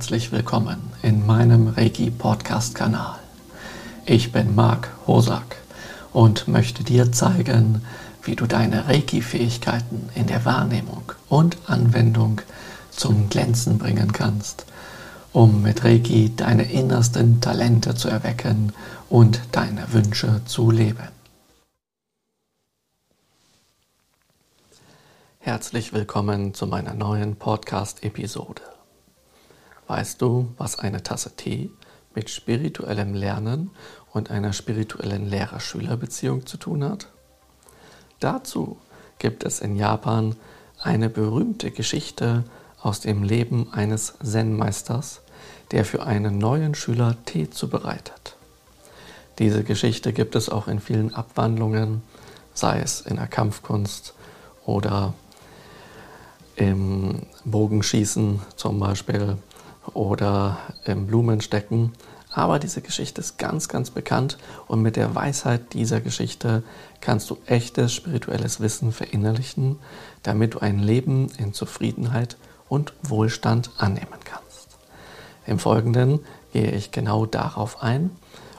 [0.00, 3.18] herzlich willkommen in meinem Reiki Podcast Kanal.
[4.06, 5.58] Ich bin Marc Hosak
[6.14, 7.84] und möchte dir zeigen,
[8.22, 12.40] wie du deine Reiki Fähigkeiten in der Wahrnehmung und Anwendung
[12.90, 14.64] zum Glänzen bringen kannst,
[15.34, 18.72] um mit Reiki deine innersten Talente zu erwecken
[19.10, 21.08] und deine Wünsche zu leben.
[25.40, 28.62] Herzlich willkommen zu meiner neuen Podcast-Episode.
[29.90, 31.68] Weißt du, was eine Tasse Tee
[32.14, 33.72] mit spirituellem Lernen
[34.12, 37.08] und einer spirituellen Lehrer-Schüler-Beziehung zu tun hat?
[38.20, 38.78] Dazu
[39.18, 40.36] gibt es in Japan
[40.80, 42.44] eine berühmte Geschichte
[42.80, 45.22] aus dem Leben eines Zen-Meisters,
[45.72, 48.36] der für einen neuen Schüler Tee zubereitet.
[49.40, 52.02] Diese Geschichte gibt es auch in vielen Abwandlungen,
[52.54, 54.14] sei es in der Kampfkunst
[54.64, 55.14] oder
[56.54, 59.36] im Bogenschießen zum Beispiel
[59.94, 61.92] oder im Blumenstecken.
[62.32, 66.62] Aber diese Geschichte ist ganz, ganz bekannt und mit der Weisheit dieser Geschichte
[67.00, 69.78] kannst du echtes spirituelles Wissen verinnerlichen,
[70.22, 72.36] damit du ein Leben in Zufriedenheit
[72.68, 74.78] und Wohlstand annehmen kannst.
[75.46, 76.20] Im Folgenden
[76.52, 78.10] gehe ich genau darauf ein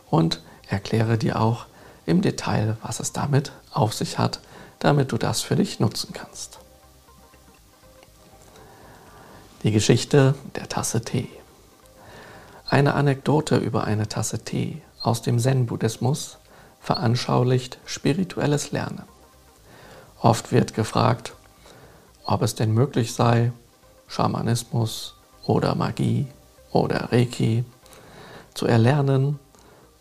[0.10, 1.66] und erkläre dir auch
[2.06, 4.42] im Detail, was es damit auf sich hat,
[4.80, 6.61] damit du das für dich nutzen kannst.
[9.64, 11.30] Die Geschichte der Tasse Tee.
[12.68, 16.40] Eine Anekdote über eine Tasse Tee aus dem Zen-Buddhismus
[16.80, 19.04] veranschaulicht spirituelles Lernen.
[20.20, 21.36] Oft wird gefragt,
[22.26, 23.52] ob es denn möglich sei,
[24.08, 25.14] Schamanismus
[25.46, 26.26] oder Magie
[26.72, 27.64] oder Reiki
[28.56, 29.38] zu erlernen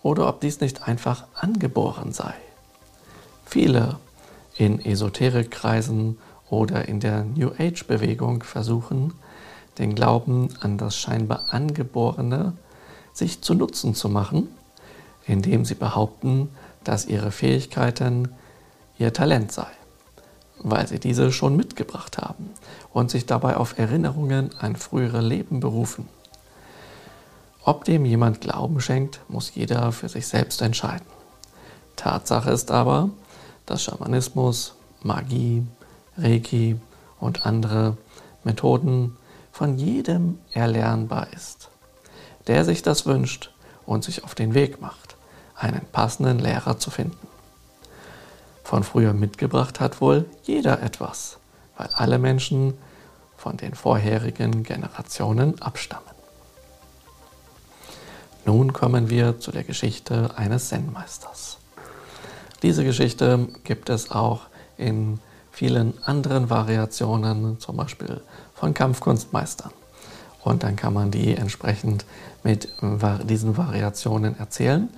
[0.03, 2.33] oder ob dies nicht einfach angeboren sei.
[3.44, 3.98] Viele
[4.56, 6.16] in Esoterikkreisen
[6.48, 9.12] oder in der New Age-Bewegung versuchen,
[9.81, 12.53] den Glauben an das scheinbar Angeborene
[13.12, 14.49] sich zu Nutzen zu machen,
[15.27, 16.50] indem sie behaupten,
[16.84, 18.28] dass ihre Fähigkeiten
[18.99, 19.66] ihr Talent sei,
[20.59, 22.50] weil sie diese schon mitgebracht haben
[22.93, 26.09] und sich dabei auf Erinnerungen an frühere Leben berufen.
[27.65, 31.06] Ob dem jemand Glauben schenkt, muss jeder für sich selbst entscheiden.
[31.97, 33.10] Tatsache ist aber,
[33.66, 35.66] dass Schamanismus, Magie,
[36.16, 36.78] Reiki
[37.19, 37.97] und andere
[38.44, 39.16] Methoden
[39.60, 41.69] von jedem erlernbar ist,
[42.47, 43.50] der sich das wünscht
[43.84, 45.16] und sich auf den Weg macht,
[45.54, 47.28] einen passenden Lehrer zu finden.
[48.65, 51.37] Von früher mitgebracht hat wohl jeder etwas,
[51.76, 52.72] weil alle Menschen
[53.37, 56.15] von den vorherigen Generationen abstammen.
[58.47, 61.59] Nun kommen wir zu der Geschichte eines Zen-Meisters.
[62.62, 64.47] Diese Geschichte gibt es auch
[64.78, 65.21] in
[65.53, 68.22] vielen anderen Variationen, zum Beispiel
[68.60, 69.72] von Kampfkunstmeistern.
[70.43, 72.04] Und dann kann man die entsprechend
[72.43, 72.69] mit
[73.25, 74.88] diesen Variationen erzählen.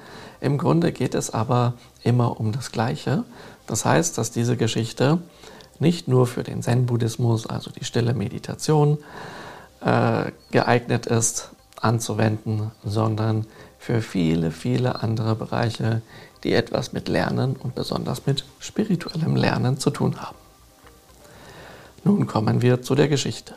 [0.41, 3.25] Im Grunde geht es aber immer um das Gleiche.
[3.67, 5.19] Das heißt, dass diese Geschichte
[5.79, 8.99] nicht nur für den Zen-Buddhismus, also die stille Meditation,
[9.81, 11.51] äh, geeignet ist
[11.81, 13.47] anzuwenden, sondern
[13.79, 16.03] für viele, viele andere Bereiche,
[16.45, 20.42] die etwas mit Lernen und besonders mit spirituellem Lernen zu tun haben.
[22.05, 23.55] Nun kommen wir zu der Geschichte.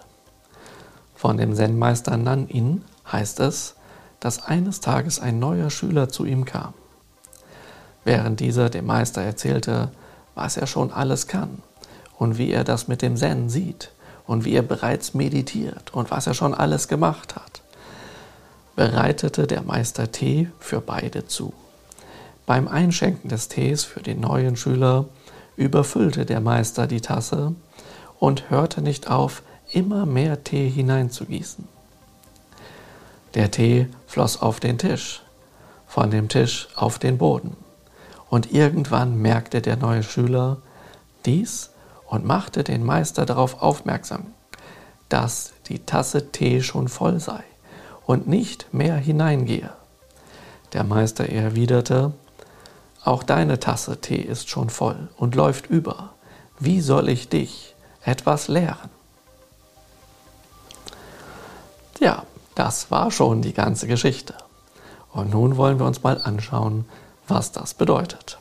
[1.15, 3.75] Von dem Zen-Meister Nan-In heißt es,
[4.19, 6.75] dass eines Tages ein neuer Schüler zu ihm kam.
[8.03, 9.89] Während dieser dem Meister erzählte,
[10.35, 11.63] was er schon alles kann
[12.19, 13.91] und wie er das mit dem Zen sieht
[14.27, 17.63] und wie er bereits meditiert und was er schon alles gemacht hat,
[18.75, 21.51] bereitete der Meister Tee für beide zu.
[22.45, 25.05] Beim Einschenken des Tees für den neuen Schüler
[25.55, 27.55] überfüllte der Meister die Tasse
[28.19, 31.67] und hörte nicht auf, immer mehr Tee hineinzugießen.
[33.33, 35.21] Der Tee floss auf den Tisch,
[35.87, 37.57] von dem Tisch auf den Boden.
[38.29, 40.57] Und irgendwann merkte der neue Schüler
[41.25, 41.71] dies
[42.07, 44.27] und machte den Meister darauf aufmerksam,
[45.09, 47.43] dass die Tasse Tee schon voll sei
[48.05, 49.71] und nicht mehr hineingehe.
[50.73, 52.13] Der Meister erwiderte,
[53.03, 56.13] auch deine Tasse Tee ist schon voll und läuft über.
[56.59, 57.74] Wie soll ich dich,
[58.05, 58.89] etwas lehren.
[61.99, 62.23] Ja,
[62.53, 64.35] das war schon die ganze Geschichte.
[65.11, 66.85] Und nun wollen wir uns mal anschauen,
[67.27, 68.37] was das bedeutet.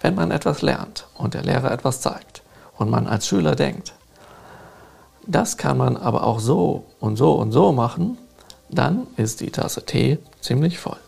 [0.00, 2.42] Wenn man etwas lernt und der Lehrer etwas zeigt
[2.76, 3.94] und man als Schüler denkt,
[5.26, 8.18] das kann man aber auch so und so und so machen,
[8.68, 10.98] dann ist die Tasse Tee ziemlich voll.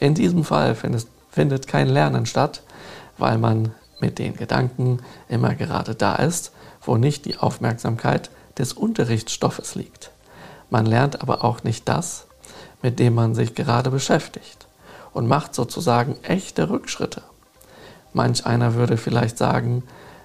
[0.00, 2.62] In diesem Fall findet, findet kein Lernen statt,
[3.18, 4.98] weil man mit den Gedanken
[5.30, 6.52] immer gerade da ist,
[6.82, 8.28] wo nicht die Aufmerksamkeit
[8.58, 10.10] des Unterrichtsstoffes liegt.
[10.68, 12.26] Man lernt aber auch nicht das,
[12.82, 14.66] mit dem man sich gerade beschäftigt
[15.14, 17.22] und macht sozusagen echte Rückschritte.
[18.12, 19.82] Manch einer würde vielleicht sagen,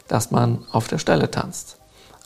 [0.09, 1.77] dass man auf der Stelle tanzt.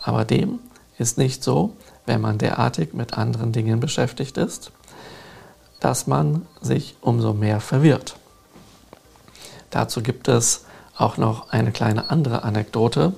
[0.01, 0.59] Aber dem
[0.97, 1.75] ist nicht so,
[2.07, 4.71] wenn man derartig mit anderen Dingen beschäftigt ist,
[5.79, 8.15] dass man sich umso mehr verwirrt.
[9.69, 10.62] Dazu gibt es
[10.97, 13.13] auch noch eine kleine andere Anekdote,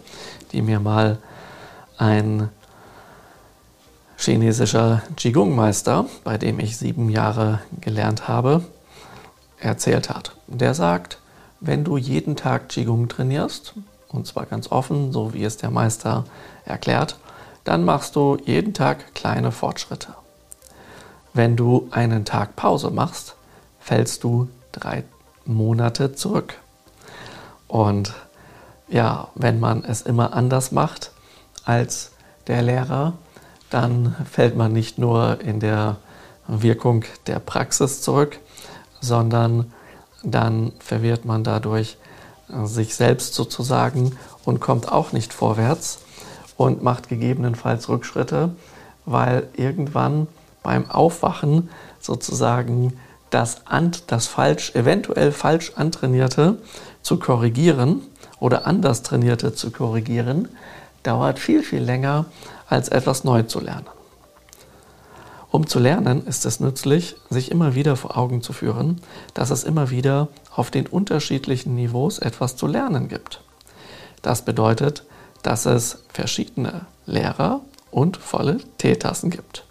[0.52, 1.18] die mir mal
[1.98, 2.50] ein
[4.18, 8.64] chinesischer Qigong-Meister, bei dem ich sieben Jahre gelernt habe,
[9.60, 10.36] erzählt hat.
[10.48, 11.20] Der sagt,
[11.60, 13.74] wenn du jeden Tag Qigong trainierst,
[14.10, 16.26] und zwar ganz offen, so wie es der Meister
[16.66, 17.18] erklärt,
[17.64, 20.14] dann machst du jeden Tag kleine Fortschritte.
[21.34, 23.36] Wenn du einen Tag Pause machst,
[23.80, 25.04] fällst du drei
[25.46, 26.60] Monate zurück.
[27.76, 28.14] Und
[28.88, 31.12] ja, wenn man es immer anders macht
[31.66, 32.12] als
[32.48, 33.12] der Lehrer,
[33.70, 35.98] dann fällt man nicht nur in der
[36.48, 38.40] Wirkung der Praxis zurück,
[39.02, 39.74] sondern
[40.24, 41.98] dann verwirrt man dadurch
[42.48, 46.00] äh, sich selbst sozusagen und kommt auch nicht vorwärts
[46.56, 48.56] und macht gegebenenfalls Rückschritte,
[49.06, 50.28] weil irgendwann
[50.64, 51.70] beim Aufwachen
[52.00, 52.94] sozusagen
[53.36, 53.58] das,
[54.08, 56.58] das falsch, eventuell falsch antrainierte
[57.02, 58.02] zu korrigieren
[58.40, 60.48] oder anders trainierte zu korrigieren,
[61.04, 62.26] dauert viel, viel länger,
[62.70, 63.88] als etwas neu zu lernen.
[65.52, 69.02] Um zu lernen, ist es nützlich, sich immer wieder vor Augen zu führen,
[69.34, 73.42] dass es immer wieder auf den unterschiedlichen Niveaus etwas zu lernen gibt.
[74.22, 75.04] Das bedeutet,
[75.44, 77.62] dass es verschiedene Lehrer
[77.92, 79.66] und volle Teetassen gibt.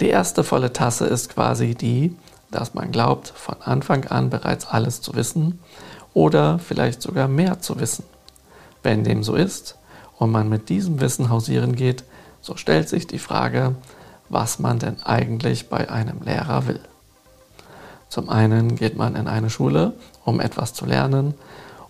[0.00, 2.16] Die erste volle Tasse ist quasi die,
[2.50, 5.58] dass man glaubt, von Anfang an bereits alles zu wissen
[6.12, 8.04] oder vielleicht sogar mehr zu wissen.
[8.82, 9.76] Wenn dem so ist
[10.16, 12.04] und man mit diesem Wissen hausieren geht,
[12.40, 13.74] so stellt sich die Frage,
[14.28, 16.80] was man denn eigentlich bei einem Lehrer will.
[18.08, 19.94] Zum einen geht man in eine Schule,
[20.24, 21.34] um etwas zu lernen,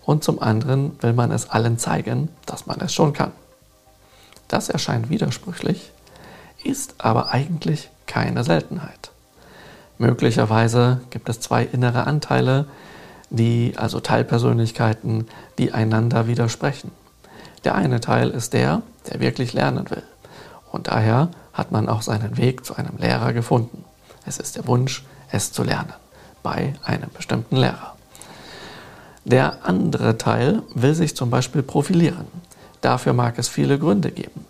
[0.05, 3.31] und zum anderen will man es allen zeigen, dass man es schon kann.
[4.47, 5.91] Das erscheint widersprüchlich,
[6.63, 9.11] ist aber eigentlich keine Seltenheit.
[9.97, 12.65] Möglicherweise gibt es zwei innere Anteile,
[13.29, 15.27] die also Teilpersönlichkeiten,
[15.57, 16.91] die einander widersprechen.
[17.63, 20.03] Der eine Teil ist der, der wirklich lernen will.
[20.71, 23.83] Und daher hat man auch seinen Weg zu einem Lehrer gefunden.
[24.25, 25.93] Es ist der Wunsch, es zu lernen
[26.43, 27.95] bei einem bestimmten Lehrer.
[29.23, 32.27] Der andere Teil will sich zum Beispiel profilieren.
[32.81, 34.45] Dafür mag es viele Gründe geben.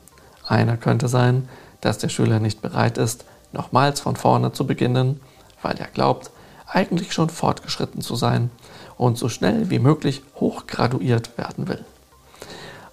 [0.45, 1.48] Einer könnte sein,
[1.80, 5.21] dass der Schüler nicht bereit ist, nochmals von vorne zu beginnen,
[5.65, 6.29] weil er glaubt,
[6.67, 8.51] eigentlich schon fortgeschritten zu sein
[8.97, 11.83] und so schnell wie möglich hochgraduiert werden will.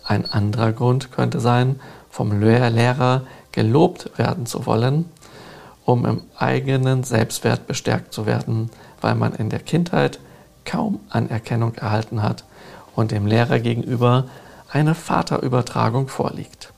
[0.04, 3.22] Ein anderer Grund könnte sein, vom Lehrer
[3.52, 5.04] gelobt werden zu wollen,
[5.84, 8.70] um im eigenen Selbstwert bestärkt zu werden,
[9.02, 10.18] weil man in der Kindheit
[10.64, 12.44] kaum Anerkennung erhalten hat
[12.96, 14.28] und dem Lehrer gegenüber
[14.70, 16.72] eine Vaterübertragung vorliegt.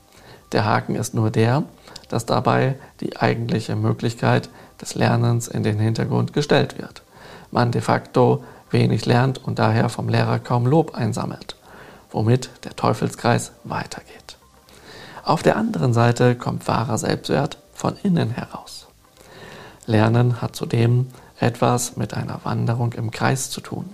[0.51, 1.63] Der Haken ist nur der,
[2.09, 4.49] dass dabei die eigentliche Möglichkeit
[4.81, 7.03] des Lernens in den Hintergrund gestellt wird.
[7.51, 11.55] Man de facto wenig lernt und daher vom Lehrer kaum Lob einsammelt,
[12.11, 14.37] womit der Teufelskreis weitergeht.
[15.23, 18.87] Auf der anderen Seite kommt wahrer Selbstwert von innen heraus.
[19.85, 21.07] Lernen hat zudem
[21.39, 23.89] etwas mit einer Wanderung im Kreis zu tun.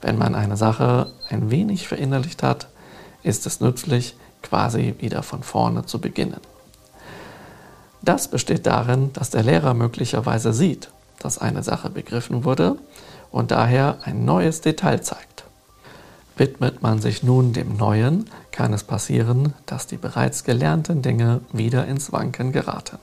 [0.00, 2.68] Wenn man eine Sache ein wenig verinnerlicht hat,
[3.22, 6.40] ist es nützlich, quasi wieder von vorne zu beginnen.
[8.02, 10.90] Das besteht darin, dass der Lehrer möglicherweise sieht,
[11.20, 12.76] dass eine Sache begriffen wurde
[13.30, 15.44] und daher ein neues Detail zeigt.
[16.36, 21.86] Widmet man sich nun dem Neuen, kann es passieren, dass die bereits gelernten Dinge wieder
[21.86, 22.98] ins Wanken geraten.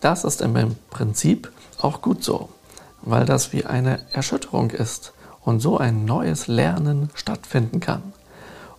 [0.00, 2.48] Das ist im Prinzip auch gut so,
[3.02, 5.12] weil das wie eine Erschütterung ist
[5.44, 8.02] und so ein neues Lernen stattfinden kann,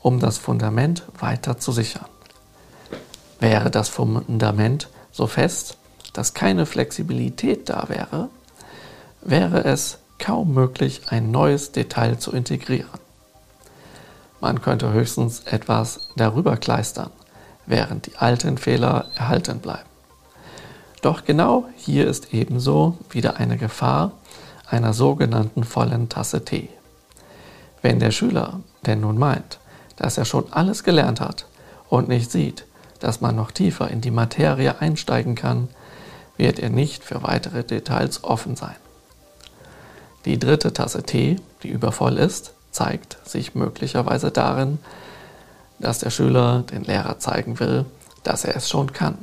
[0.01, 2.12] um das Fundament weiter zu sichern.
[3.43, 5.75] Wäre das Fundament so fest,
[6.13, 8.29] dass keine Flexibilität da wäre,
[9.21, 13.01] wäre es kaum möglich, ein neues Detail zu integrieren.
[14.39, 17.09] Man könnte höchstens etwas darüber kleistern,
[17.65, 19.89] während die alten Fehler erhalten bleiben.
[21.01, 24.13] Doch genau hier ist ebenso wieder eine Gefahr
[24.69, 26.69] einer sogenannten vollen Tasse Tee.
[27.81, 29.59] Wenn der Schüler denn nun meint,
[29.97, 31.45] dass er schon alles gelernt hat
[31.89, 32.63] und nicht sieht,
[33.03, 35.69] dass man noch tiefer in die Materie einsteigen kann,
[36.37, 38.75] wird er nicht für weitere Details offen sein.
[40.25, 44.79] Die dritte Tasse Tee, die übervoll ist, zeigt sich möglicherweise darin,
[45.79, 47.85] dass der Schüler den Lehrer zeigen will,
[48.23, 49.17] dass er es schon kann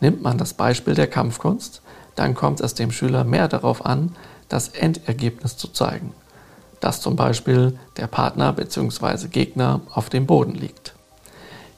[0.00, 1.82] Nimmt man das Beispiel der Kampfkunst,
[2.16, 4.16] dann kommt es dem Schüler mehr darauf an,
[4.48, 6.14] das Endergebnis zu zeigen,
[6.80, 9.28] dass zum Beispiel der Partner bzw.
[9.28, 10.94] Gegner auf dem Boden liegt.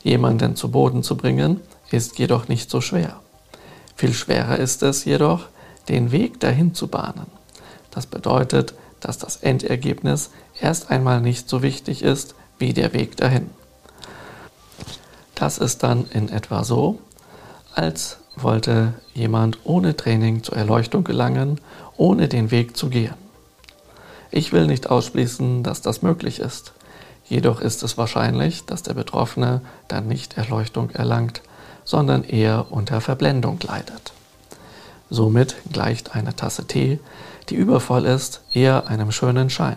[0.02, 3.20] Jemanden zu Boden zu bringen, ist jedoch nicht so schwer.
[3.96, 5.46] Viel schwerer ist es jedoch,
[5.88, 7.26] den Weg dahin zu bahnen.
[7.90, 10.30] Das bedeutet, dass das Endergebnis
[10.60, 13.50] erst einmal nicht so wichtig ist wie der Weg dahin.
[15.34, 17.00] Das ist dann in etwa so,
[17.74, 21.60] als wollte jemand ohne Training zur Erleuchtung gelangen,
[21.96, 23.14] ohne den Weg zu gehen.
[24.30, 26.72] Ich will nicht ausschließen, dass das möglich ist.
[27.28, 31.42] Jedoch ist es wahrscheinlich, dass der Betroffene dann nicht Erleuchtung erlangt,
[31.84, 34.12] sondern eher unter Verblendung leidet.
[35.10, 36.98] Somit gleicht eine Tasse Tee,
[37.48, 39.76] die übervoll ist, eher einem schönen Schein.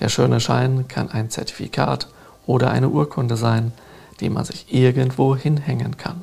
[0.00, 2.08] Der schöne Schein kann ein Zertifikat
[2.46, 3.72] oder eine Urkunde sein,
[4.20, 6.22] die man sich irgendwo hinhängen kann.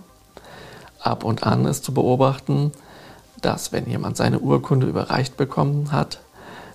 [1.00, 2.72] Ab und an ist zu beobachten,
[3.42, 6.20] dass wenn jemand seine Urkunde überreicht bekommen hat,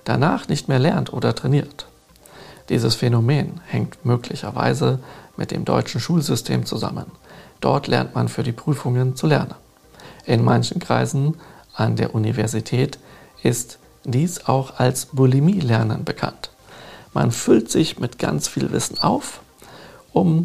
[0.04, 1.86] danach nicht mehr lernt oder trainiert.
[2.68, 5.00] Dieses Phänomen hängt möglicherweise
[5.36, 7.06] mit dem deutschen Schulsystem zusammen.
[7.60, 9.54] Dort lernt man für die Prüfungen zu lernen.
[10.24, 11.36] In manchen Kreisen
[11.74, 12.98] an der Universität
[13.42, 16.50] ist dies auch als Bulimie-Lernen bekannt.
[17.14, 19.40] Man füllt sich mit ganz viel Wissen auf,
[20.12, 20.44] um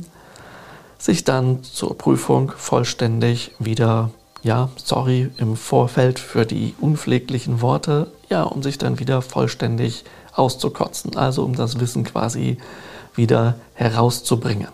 [0.97, 4.11] sich dann zur Prüfung vollständig wieder,
[4.43, 10.03] ja, sorry im Vorfeld für die unpfleglichen Worte, ja, um sich dann wieder vollständig
[10.37, 12.57] auszukotzen, also um das Wissen quasi
[13.15, 14.69] wieder herauszubringen.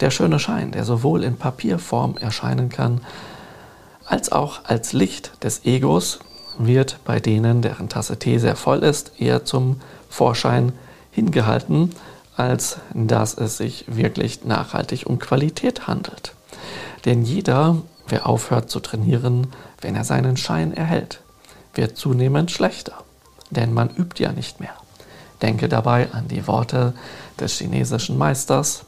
[0.00, 3.00] Der schöne Schein, der sowohl in Papierform erscheinen kann,
[4.04, 6.20] als auch als Licht des Egos,
[6.58, 10.72] wird bei denen, deren Tasse Tee sehr voll ist, eher zum Vorschein
[11.12, 11.92] hingehalten,
[12.36, 16.34] als dass es sich wirklich nachhaltig um Qualität handelt.
[17.04, 17.76] Denn jeder,
[18.08, 19.48] wer aufhört zu trainieren,
[19.80, 21.20] wenn er seinen Schein erhält,
[21.74, 22.94] wird zunehmend schlechter,
[23.50, 24.74] denn man übt ja nicht mehr.
[25.42, 26.94] Denke dabei an die Worte
[27.38, 28.84] des chinesischen Meisters,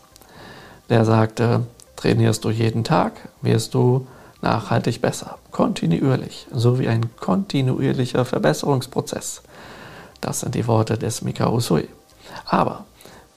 [0.89, 1.65] der sagte,
[1.97, 4.07] trainierst du jeden Tag, wirst du
[4.43, 9.43] nachhaltig besser, kontinuierlich, so wie ein kontinuierlicher Verbesserungsprozess.
[10.21, 11.89] Das sind die Worte des Mikao Sui.
[12.47, 12.85] Aber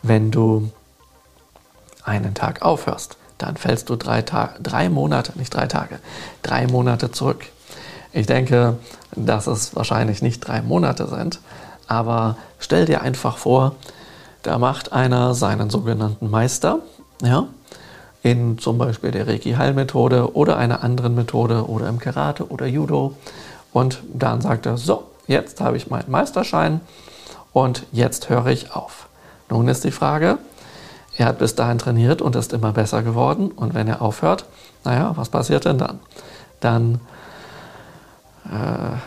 [0.02, 0.72] wenn du
[2.04, 6.00] einen Tag aufhörst, dann fällst du drei, Tage, drei Monate, nicht drei Tage,
[6.42, 7.46] drei Monate zurück.
[8.12, 8.78] Ich denke,
[9.16, 11.40] dass es wahrscheinlich nicht drei Monate sind,
[11.88, 13.76] aber stell dir einfach vor,
[14.42, 16.80] da macht einer seinen sogenannten Meister,
[17.22, 17.48] ja,
[18.24, 23.16] in zum Beispiel der Reiki-Heilmethode oder einer anderen Methode oder im Karate oder Judo.
[23.74, 26.82] Und dann sagt er, so, jetzt habe ich meinen Meisterschein
[27.52, 29.08] und jetzt höre ich auf.
[29.50, 30.38] Nun ist die Frage,
[31.18, 33.52] er hat bis dahin trainiert und ist immer besser geworden.
[33.52, 34.46] Und wenn er aufhört,
[34.84, 36.00] naja, was passiert denn dann?
[36.60, 37.00] Dann,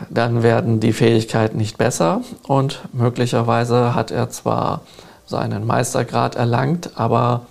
[0.09, 4.81] dann werden die Fähigkeiten nicht besser und möglicherweise hat er zwar
[5.26, 7.47] seinen Meistergrad erlangt, aber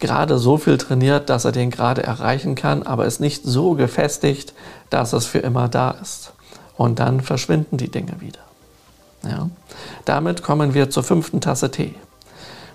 [0.00, 4.54] gerade so viel trainiert, dass er den gerade erreichen kann, aber ist nicht so gefestigt,
[4.88, 6.32] dass es für immer da ist.
[6.76, 8.40] Und dann verschwinden die Dinge wieder.
[9.22, 9.50] Ja?
[10.06, 11.94] Damit kommen wir zur fünften Tasse Tee.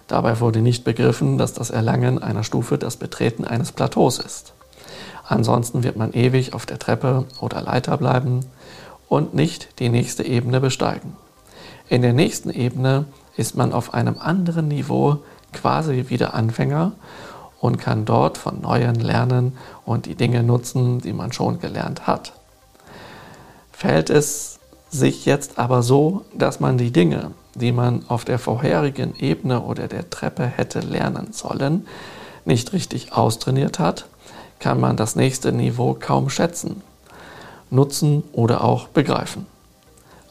[0.07, 4.53] Dabei wurde nicht begriffen, dass das Erlangen einer Stufe das Betreten eines Plateaus ist.
[5.27, 8.46] Ansonsten wird man ewig auf der Treppe oder Leiter bleiben
[9.08, 11.15] und nicht die nächste Ebene besteigen.
[11.89, 13.05] In der nächsten Ebene
[13.36, 15.17] ist man auf einem anderen Niveau
[15.53, 16.94] quasi wieder Anfänger
[17.60, 22.34] und kann dort von Neuem lernen und die Dinge nutzen, die man schon gelernt hat.
[23.72, 29.15] Fällt es sich jetzt aber so, dass man die Dinge, die man auf der vorherigen
[29.15, 31.88] Ebene oder der Treppe hätte lernen sollen,
[32.46, 34.05] nicht richtig austrainiert hat,
[34.59, 36.81] kann man das nächste Niveau kaum schätzen,
[37.69, 39.45] nutzen oder auch begreifen.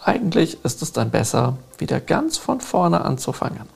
[0.03, 3.75] Eigentlich ist es dann besser, wieder ganz von vorne anzufangen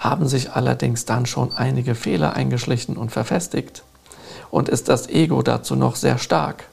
[0.00, 3.84] haben sich allerdings dann schon einige Fehler eingeschlichen und verfestigt
[4.50, 6.64] und ist das Ego dazu noch sehr stark,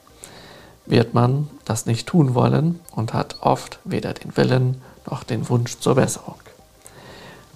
[0.86, 5.78] wird man das nicht tun wollen und hat oft weder den Willen noch den Wunsch
[5.78, 6.36] zur Besserung.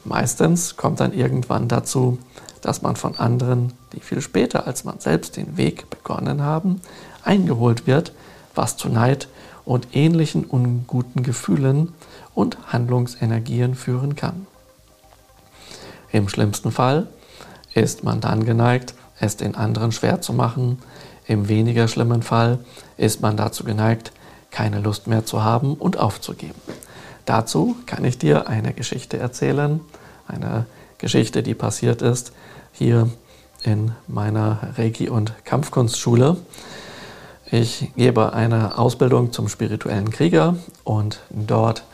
[0.05, 2.19] Meistens kommt dann irgendwann dazu,
[2.63, 6.81] dass man von anderen, die viel später als man selbst den Weg begonnen haben,
[7.25, 8.13] eingeholt wird,
[8.55, 9.29] was zu Neid
[9.65, 11.93] und ähnlichen unguten Gefühlen
[12.35, 14.47] und Handlungsenergien führen kann.
[16.11, 17.09] Im schlimmsten Fall
[17.75, 20.79] ist man dann geneigt, es den anderen schwer zu machen.
[21.27, 22.59] Im weniger schlimmen Fall
[22.97, 24.13] ist man dazu geneigt,
[24.51, 26.61] keine Lust mehr zu haben und aufzugeben.
[27.25, 29.81] Dazu kann ich dir eine Geschichte erzählen,
[30.29, 30.67] eine
[30.99, 32.33] Geschichte, die passiert ist
[32.73, 33.09] hier
[33.63, 36.37] in meiner Reiki- und Kampfkunstschule.
[37.51, 41.85] Ich gebe eine Ausbildung zum spirituellen Krieger und dort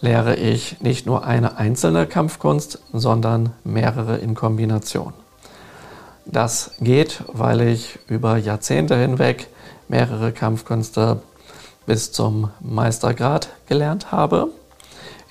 [0.00, 5.12] lehre ich nicht nur eine einzelne Kampfkunst, sondern mehrere in Kombination.
[6.24, 9.48] Das geht, weil ich über Jahrzehnte hinweg
[9.88, 11.20] mehrere Kampfkünste
[11.86, 14.48] bis zum Meistergrad gelernt habe.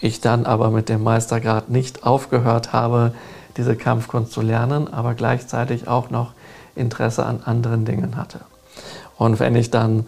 [0.01, 3.13] Ich dann aber mit dem Meistergrad nicht aufgehört habe,
[3.59, 6.31] diese Kampfkunst zu lernen, aber gleichzeitig auch noch
[6.75, 8.39] Interesse an anderen Dingen hatte.
[9.17, 10.07] Und wenn ich dann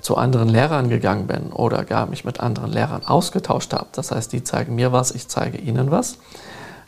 [0.00, 4.32] zu anderen Lehrern gegangen bin oder gar mich mit anderen Lehrern ausgetauscht habe, das heißt,
[4.32, 6.16] die zeigen mir was, ich zeige ihnen was,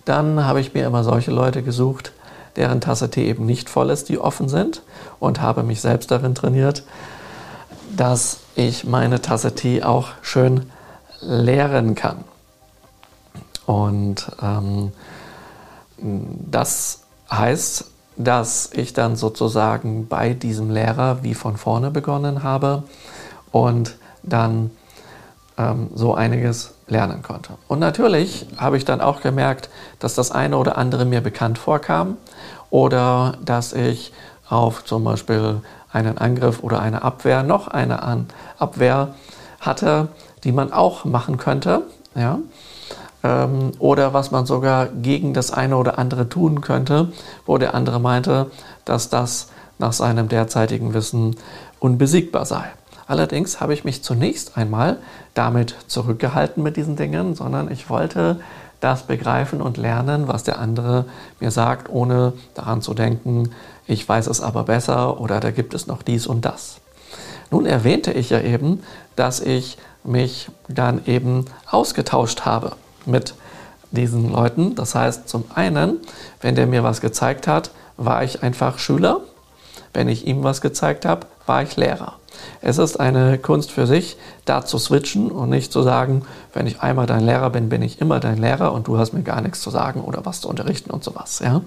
[0.07, 2.13] dann habe ich mir immer solche Leute gesucht,
[2.57, 4.81] deren Tasse Tee eben nicht voll ist, die offen sind
[5.19, 6.83] und habe mich selbst darin trainiert,
[7.95, 10.71] dass ich meine Tasse Tee auch schön
[11.21, 12.25] leeren kann.
[13.67, 14.93] Und ähm,
[16.01, 22.83] das heißt, dass ich dann sozusagen bei diesem Lehrer wie von vorne begonnen habe
[23.51, 24.71] und dann
[25.57, 27.55] ähm, so einiges lernen konnte.
[27.69, 32.17] Und natürlich habe ich dann auch gemerkt, dass das eine oder andere mir bekannt vorkam
[32.69, 34.13] oder dass ich
[34.49, 35.61] auf zum Beispiel
[35.93, 38.27] einen Angriff oder eine Abwehr noch eine
[38.59, 39.15] Abwehr
[39.61, 40.09] hatte,
[40.45, 41.83] die man auch machen könnte.
[42.15, 42.39] Ja?
[43.23, 47.13] Ähm, oder was man sogar gegen das eine oder andere tun könnte,
[47.47, 48.51] wo der andere meinte,
[48.85, 49.49] dass das
[49.79, 51.37] nach seinem derzeitigen Wissen
[51.79, 52.65] unbesiegbar sei.
[53.07, 54.99] Allerdings habe ich mich zunächst einmal
[55.35, 58.41] damit zurückgehalten mit diesen Dingen, sondern ich wollte
[58.79, 61.07] das begreifen und lernen, was der andere
[61.39, 63.51] mir sagt, ohne daran zu denken,
[63.87, 66.81] ich weiß es aber besser oder da gibt es noch dies und das.
[67.51, 68.83] Nun erwähnte ich ja eben,
[69.17, 72.73] dass ich mich dann eben ausgetauscht habe
[73.07, 73.35] mit
[73.91, 74.75] diesen Leuten.
[74.75, 75.99] Das heißt, zum einen,
[76.41, 79.21] wenn der mir was gezeigt hat, war ich einfach Schüler.
[79.93, 82.15] Wenn ich ihm was gezeigt habe, war ich Lehrer.
[82.63, 86.81] Es ist eine Kunst für sich, da zu switchen und nicht zu sagen, wenn ich
[86.81, 89.61] einmal dein Lehrer bin, bin ich immer dein Lehrer und du hast mir gar nichts
[89.61, 91.41] zu sagen oder was zu unterrichten und sowas.
[91.41, 91.63] Ja?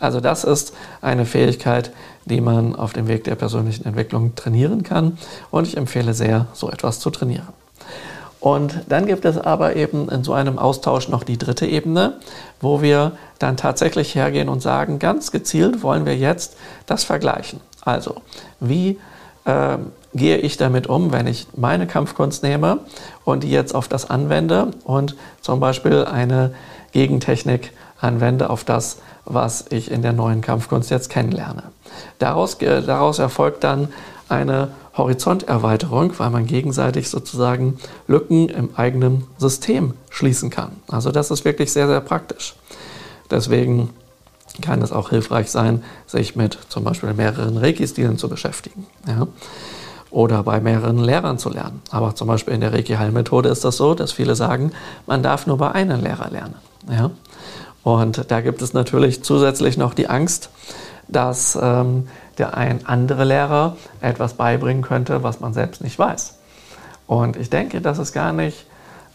[0.00, 1.92] Also das ist eine Fähigkeit,
[2.24, 5.18] die man auf dem Weg der persönlichen Entwicklung trainieren kann
[5.50, 7.63] und ich empfehle sehr, so etwas zu trainieren.
[8.44, 12.18] Und dann gibt es aber eben in so einem Austausch noch die dritte Ebene,
[12.60, 16.54] wo wir dann tatsächlich hergehen und sagen, ganz gezielt wollen wir jetzt
[16.84, 17.60] das vergleichen.
[17.86, 18.16] Also,
[18.60, 18.98] wie
[19.46, 19.78] äh,
[20.12, 22.80] gehe ich damit um, wenn ich meine Kampfkunst nehme
[23.24, 26.52] und die jetzt auf das anwende und zum Beispiel eine
[26.92, 31.62] Gegentechnik anwende auf das, was ich in der neuen Kampfkunst jetzt kennenlerne.
[32.18, 33.88] Daraus, daraus erfolgt dann
[34.28, 40.72] eine Horizonterweiterung, weil man gegenseitig sozusagen Lücken im eigenen System schließen kann.
[40.88, 42.54] Also das ist wirklich sehr, sehr praktisch.
[43.30, 43.90] Deswegen
[44.62, 48.86] kann es auch hilfreich sein, sich mit zum Beispiel mehreren Reiki-Stilen zu beschäftigen.
[49.06, 49.26] Ja?
[50.10, 51.82] Oder bei mehreren Lehrern zu lernen.
[51.90, 54.70] Aber zum Beispiel in der Reiki-Heilmethode ist das so, dass viele sagen,
[55.06, 56.54] man darf nur bei einem Lehrer lernen.
[56.88, 57.10] Ja?
[57.82, 60.50] Und da gibt es natürlich zusätzlich noch die Angst,
[61.08, 66.38] dass ähm, der ein anderer Lehrer etwas beibringen könnte, was man selbst nicht weiß.
[67.06, 68.66] Und ich denke, dass es gar nicht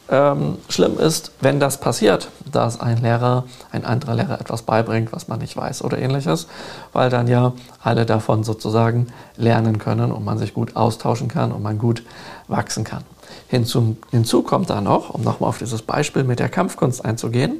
[0.09, 5.27] ähm, schlimm ist, wenn das passiert, dass ein Lehrer, ein anderer Lehrer etwas beibringt, was
[5.27, 6.47] man nicht weiß oder ähnliches,
[6.93, 11.61] weil dann ja alle davon sozusagen lernen können und man sich gut austauschen kann und
[11.61, 12.03] man gut
[12.47, 13.03] wachsen kann.
[13.47, 17.57] Hinzu, hinzu kommt dann noch, um nochmal auf dieses Beispiel mit der Kampfkunst einzugehen,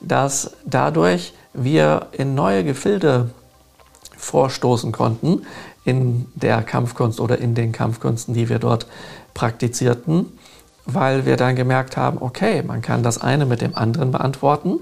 [0.00, 3.30] dass dadurch wir in neue Gefilde
[4.22, 5.42] vorstoßen konnten
[5.84, 8.86] in der Kampfkunst oder in den Kampfkünsten, die wir dort
[9.34, 10.26] praktizierten,
[10.86, 14.78] weil wir dann gemerkt haben, okay, man kann das eine mit dem anderen beantworten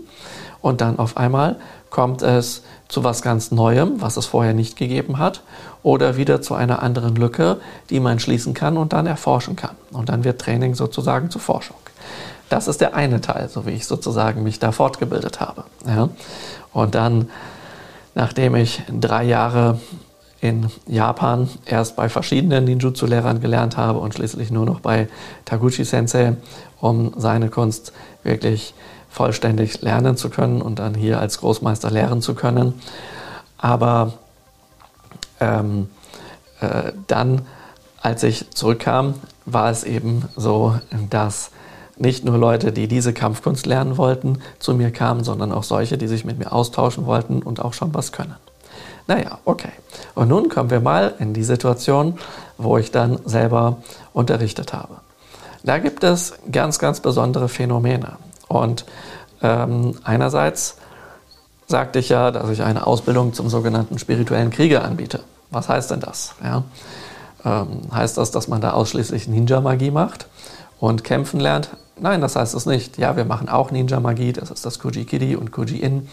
[0.60, 1.56] und dann auf einmal
[1.88, 5.42] kommt es zu was ganz Neuem, was es vorher nicht gegeben hat,
[5.82, 9.76] oder wieder zu einer anderen Lücke, die man schließen kann und dann erforschen kann.
[9.92, 11.76] Und dann wird Training sozusagen zur Forschung.
[12.50, 15.64] Das ist der eine Teil, so wie ich sozusagen mich da fortgebildet habe.
[15.86, 16.10] Ja.
[16.72, 17.30] Und dann
[18.14, 19.80] nachdem ich drei Jahre
[20.40, 25.08] in Japan erst bei verschiedenen Ninjutsu-Lehrern gelernt habe und schließlich nur noch bei
[25.44, 26.34] Taguchi Sensei,
[26.80, 27.92] um seine Kunst
[28.22, 28.74] wirklich
[29.10, 32.80] vollständig lernen zu können und dann hier als Großmeister lehren zu können.
[33.58, 34.14] Aber
[35.40, 35.88] ähm,
[36.60, 37.42] äh, dann,
[38.00, 40.78] als ich zurückkam, war es eben so,
[41.10, 41.50] dass
[42.00, 46.08] nicht nur Leute, die diese Kampfkunst lernen wollten, zu mir kamen, sondern auch solche, die
[46.08, 48.36] sich mit mir austauschen wollten und auch schon was können.
[49.06, 49.72] Naja, okay.
[50.14, 52.18] Und nun kommen wir mal in die Situation,
[52.56, 53.78] wo ich dann selber
[54.14, 54.96] unterrichtet habe.
[55.62, 58.12] Da gibt es ganz, ganz besondere Phänomene.
[58.48, 58.86] Und
[59.42, 60.76] ähm, einerseits
[61.66, 65.20] sagte ich ja, dass ich eine Ausbildung zum sogenannten spirituellen Krieger anbiete.
[65.50, 66.34] Was heißt denn das?
[66.42, 66.62] Ja?
[67.44, 70.26] Ähm, heißt das, dass man da ausschließlich Ninja-Magie macht
[70.80, 71.70] und kämpfen lernt?
[71.98, 72.98] Nein, das heißt es nicht.
[72.98, 76.08] Ja, wir machen auch Ninja-Magie, das ist das Kuji-Kiri und Kuji-In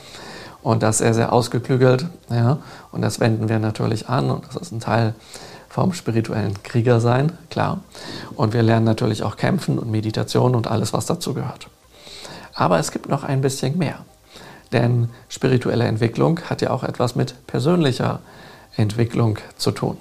[0.62, 2.08] und das sehr, sehr ausgeklügelt.
[2.30, 2.60] Ja,
[2.92, 5.16] und das wenden wir natürlich an und das ist ein Teil
[5.70, 7.80] vom spirituellen Krieger sein, klar.
[8.36, 11.68] Und wir lernen natürlich auch Kämpfen und Meditation und alles, was dazu gehört.
[12.54, 14.00] Aber es gibt noch ein bisschen mehr.
[14.74, 18.20] Denn spirituelle Entwicklung hat ja auch etwas mit persönlicher
[18.76, 19.98] Entwicklung zu tun.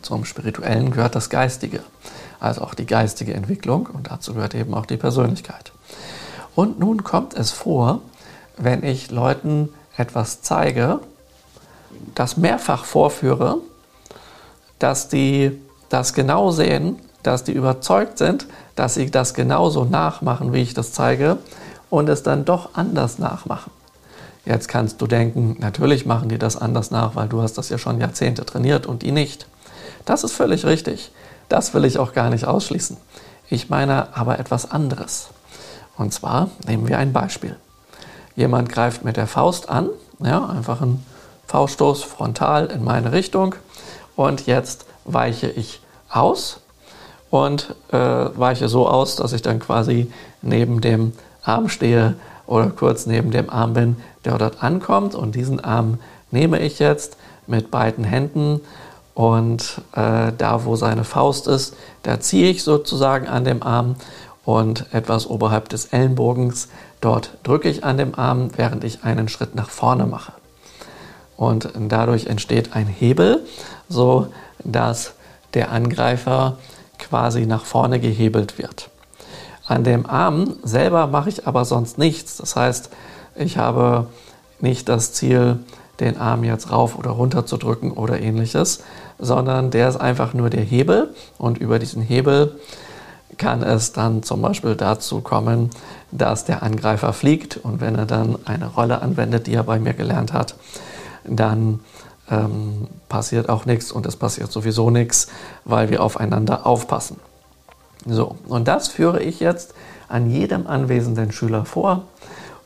[0.00, 1.80] Zum Spirituellen gehört das Geistige,
[2.42, 5.72] also auch die geistige Entwicklung und dazu gehört eben auch die Persönlichkeit.
[6.54, 8.00] Und nun kommt es vor,
[8.56, 11.00] wenn ich Leuten etwas zeige,
[12.14, 13.58] das mehrfach vorführe,
[14.78, 20.62] dass die das genau sehen, dass die überzeugt sind, dass sie das genauso nachmachen, wie
[20.62, 21.38] ich das zeige,
[21.90, 23.70] und es dann doch anders nachmachen.
[24.44, 27.78] Jetzt kannst du denken, natürlich machen die das anders nach, weil du hast das ja
[27.78, 29.46] schon Jahrzehnte trainiert und die nicht.
[30.04, 31.12] Das ist völlig richtig.
[31.52, 32.96] Das will ich auch gar nicht ausschließen.
[33.50, 35.28] Ich meine aber etwas anderes.
[35.98, 37.56] Und zwar nehmen wir ein Beispiel.
[38.34, 39.90] Jemand greift mit der Faust an,
[40.24, 41.04] ja, einfach ein
[41.48, 43.54] Fauststoß frontal in meine Richtung
[44.16, 46.60] und jetzt weiche ich aus
[47.28, 50.10] und äh, weiche so aus, dass ich dann quasi
[50.40, 51.12] neben dem
[51.42, 52.14] Arm stehe
[52.46, 55.14] oder kurz neben dem Arm bin, der dort ankommt.
[55.14, 55.98] Und diesen Arm
[56.30, 58.62] nehme ich jetzt mit beiden Händen
[59.14, 63.96] und äh, da, wo seine Faust ist, da ziehe ich sozusagen an dem Arm
[64.44, 66.68] und etwas oberhalb des Ellenbogens,
[67.00, 70.32] dort drücke ich an dem Arm, während ich einen Schritt nach vorne mache.
[71.36, 73.44] Und dadurch entsteht ein Hebel,
[73.88, 74.28] so
[74.64, 75.14] dass
[75.54, 76.56] der Angreifer
[76.98, 78.90] quasi nach vorne gehebelt wird.
[79.66, 82.36] An dem Arm selber mache ich aber sonst nichts.
[82.36, 82.90] Das heißt,
[83.36, 84.06] ich habe
[84.60, 85.58] nicht das Ziel,
[86.00, 88.82] den Arm jetzt rauf oder runter zu drücken oder ähnliches,
[89.22, 92.56] sondern der ist einfach nur der Hebel und über diesen Hebel
[93.38, 95.70] kann es dann zum Beispiel dazu kommen,
[96.10, 99.94] dass der Angreifer fliegt und wenn er dann eine Rolle anwendet, die er bei mir
[99.94, 100.56] gelernt hat,
[101.24, 101.80] dann
[102.30, 105.28] ähm, passiert auch nichts und es passiert sowieso nichts,
[105.64, 107.16] weil wir aufeinander aufpassen.
[108.04, 109.72] So, und das führe ich jetzt
[110.08, 112.06] an jedem anwesenden Schüler vor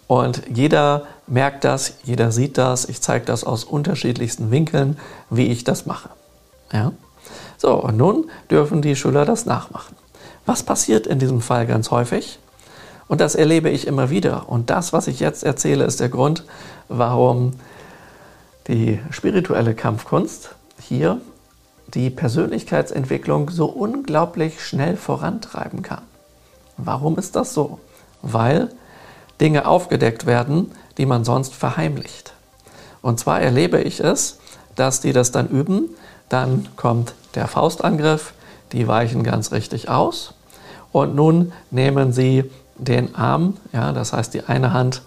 [0.07, 2.88] und jeder merkt das, jeder sieht das.
[2.88, 4.97] Ich zeige das aus unterschiedlichsten Winkeln,
[5.29, 6.09] wie ich das mache.
[6.72, 6.92] Ja?
[7.59, 9.96] So, und nun dürfen die Schüler das nachmachen.
[10.44, 12.38] Was passiert in diesem Fall ganz häufig?
[13.09, 14.48] Und das erlebe ich immer wieder.
[14.48, 16.44] Und das, was ich jetzt erzähle, ist der Grund,
[16.88, 17.55] warum
[18.68, 20.50] die spirituelle Kampfkunst
[20.81, 21.20] hier
[21.94, 26.02] die Persönlichkeitsentwicklung so unglaublich schnell vorantreiben kann.
[26.76, 27.79] Warum ist das so?
[28.22, 28.70] Weil
[29.40, 32.33] Dinge aufgedeckt werden, die man sonst verheimlicht.
[33.02, 34.38] Und zwar erlebe ich es,
[34.74, 35.90] dass die das dann üben,
[36.29, 38.33] dann kommt der Faustangriff,
[38.73, 40.35] die weichen ganz richtig aus
[40.93, 45.03] und nun nehmen sie den Arm, ja, das heißt die eine Hand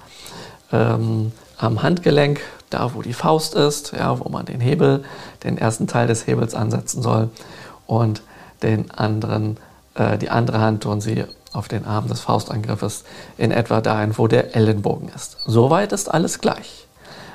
[0.71, 5.03] ähm, am Handgelenk, da wo die Faust ist, ja, wo man den Hebel,
[5.43, 7.29] den ersten Teil des Hebels ansetzen soll
[7.87, 8.21] und
[8.61, 9.57] den anderen,
[9.95, 13.03] äh, die andere Hand tun sie auf den Arm des Faustangriffes
[13.37, 15.37] in etwa dahin, wo der Ellenbogen ist.
[15.45, 16.87] Soweit ist alles gleich.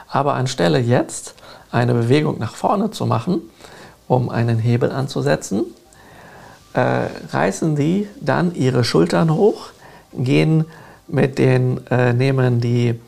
[0.09, 1.35] Aber anstelle jetzt
[1.73, 3.43] eine Bewegung nach vorne zu machen,
[4.09, 5.65] um einen Hebel anzusetzen,
[6.75, 9.69] äh, reißen die dann ihre Schultern hoch,
[10.13, 10.65] gehen
[11.07, 13.01] mit den, äh, nehmen die,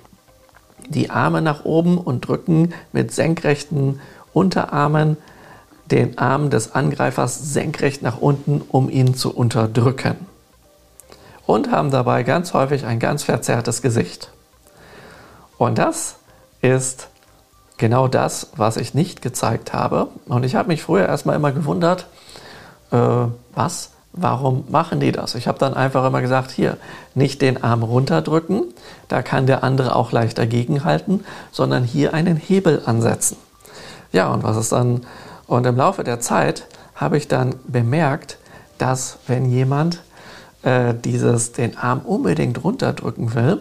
[0.88, 4.00] die Arme nach oben und drücken mit senkrechten
[4.32, 5.16] Unterarmen
[5.90, 10.16] den Arm des Angreifers senkrecht nach unten, um ihn zu unterdrücken
[11.46, 14.30] und haben dabei ganz häufig ein ganz verzerrtes Gesicht.
[15.58, 16.16] Und das
[16.60, 17.08] ist
[17.78, 20.08] genau das, was ich nicht gezeigt habe.
[20.26, 22.06] Und ich habe mich früher erstmal immer gewundert,
[22.90, 22.98] äh,
[23.54, 25.34] was, warum machen die das?
[25.34, 26.78] Ich habe dann einfach immer gesagt, hier,
[27.14, 28.64] nicht den Arm runterdrücken,
[29.08, 33.36] da kann der andere auch leicht dagegenhalten, sondern hier einen Hebel ansetzen.
[34.12, 35.02] Ja, und was ist dann?
[35.46, 38.38] Und im Laufe der Zeit habe ich dann bemerkt,
[38.78, 40.02] dass wenn jemand
[40.62, 43.60] äh, dieses den Arm unbedingt runterdrücken will,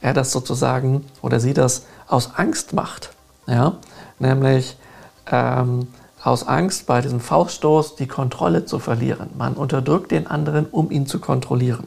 [0.00, 3.10] er das sozusagen oder sie das aus Angst macht.
[3.46, 3.76] Ja?
[4.18, 4.76] Nämlich
[5.30, 5.88] ähm,
[6.22, 9.30] aus Angst, bei diesem Fauststoß die Kontrolle zu verlieren.
[9.38, 11.86] Man unterdrückt den anderen, um ihn zu kontrollieren.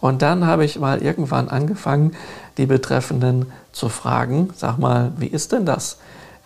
[0.00, 2.16] Und dann habe ich mal irgendwann angefangen,
[2.56, 5.98] die Betreffenden zu fragen, sag mal, wie ist denn das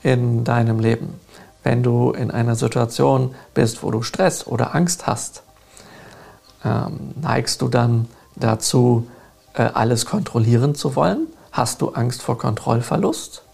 [0.02, 1.18] in deinem Leben,
[1.62, 5.42] wenn du in einer Situation bist, wo du Stress oder Angst hast?
[6.64, 9.08] Ähm, neigst du dann dazu,
[9.54, 11.26] äh, alles kontrollieren zu wollen?
[11.50, 13.45] Hast du Angst vor Kontrollverlust?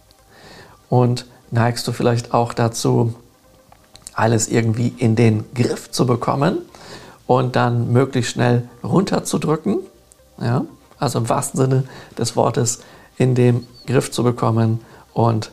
[0.93, 3.15] Und neigst du vielleicht auch dazu,
[4.13, 6.59] alles irgendwie in den Griff zu bekommen
[7.27, 9.79] und dann möglichst schnell runterzudrücken.
[10.39, 10.67] Ja?
[10.99, 11.85] Also im wahrsten Sinne
[12.19, 12.81] des Wortes
[13.17, 14.83] in den Griff zu bekommen
[15.15, 15.53] und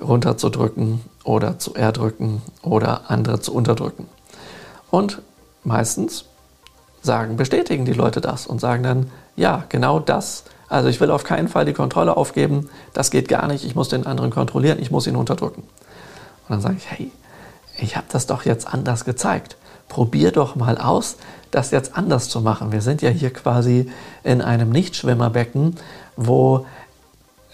[0.00, 4.06] runterzudrücken oder zu erdrücken oder andere zu unterdrücken.
[4.92, 5.20] Und
[5.64, 6.26] meistens
[7.02, 10.44] sagen, bestätigen die Leute das und sagen dann, ja, genau das.
[10.68, 13.88] Also ich will auf keinen Fall die Kontrolle aufgeben, das geht gar nicht, ich muss
[13.88, 15.62] den anderen kontrollieren, ich muss ihn unterdrücken.
[15.62, 17.12] Und dann sage ich, hey,
[17.78, 19.56] ich habe das doch jetzt anders gezeigt.
[19.88, 21.16] Probier doch mal aus,
[21.50, 22.72] das jetzt anders zu machen.
[22.72, 23.90] Wir sind ja hier quasi
[24.24, 25.76] in einem Nichtschwimmerbecken,
[26.16, 26.66] wo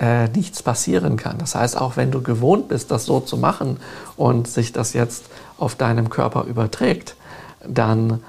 [0.01, 1.39] äh, nichts passieren kann.
[1.39, 3.79] Das heißt, auch wenn du gewohnt bist, das so zu machen
[4.17, 5.27] und sich das jetzt
[5.59, 7.17] auf deinem Körper überträgt,
[7.67, 8.23] dann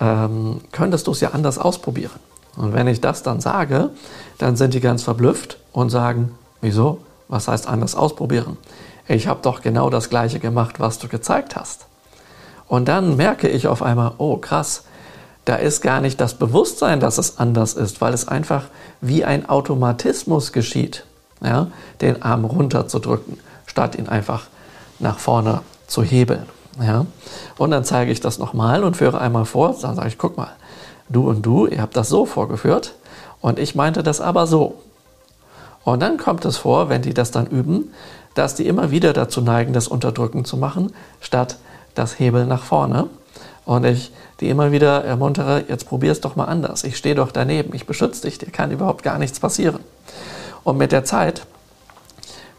[0.00, 2.18] ähm, könntest du es ja anders ausprobieren.
[2.56, 3.90] Und wenn ich das dann sage,
[4.38, 7.00] dann sind die ganz verblüfft und sagen, wieso?
[7.28, 8.56] Was heißt anders ausprobieren?
[9.08, 11.86] Ich habe doch genau das gleiche gemacht, was du gezeigt hast.
[12.68, 14.84] Und dann merke ich auf einmal, oh krass,
[15.44, 18.64] da ist gar nicht das Bewusstsein, dass es anders ist, weil es einfach
[19.00, 21.04] wie ein Automatismus geschieht,
[21.42, 21.68] ja,
[22.00, 24.46] den Arm runterzudrücken, statt ihn einfach
[24.98, 26.46] nach vorne zu hebeln.
[26.80, 27.06] Ja.
[27.58, 30.52] Und dann zeige ich das nochmal und führe einmal vor, dann sage ich, guck mal,
[31.08, 32.94] du und du, ihr habt das so vorgeführt
[33.44, 34.80] und ich meinte das aber so.
[35.84, 37.92] Und dann kommt es vor, wenn die das dann üben,
[38.32, 41.58] dass die immer wieder dazu neigen, das Unterdrücken zu machen, statt
[41.94, 43.10] das Hebel nach vorne.
[43.66, 46.84] Und ich die immer wieder ermuntere, jetzt probier es doch mal anders.
[46.84, 49.80] Ich stehe doch daneben, ich beschütze dich, dir kann überhaupt gar nichts passieren.
[50.62, 51.42] Und mit der Zeit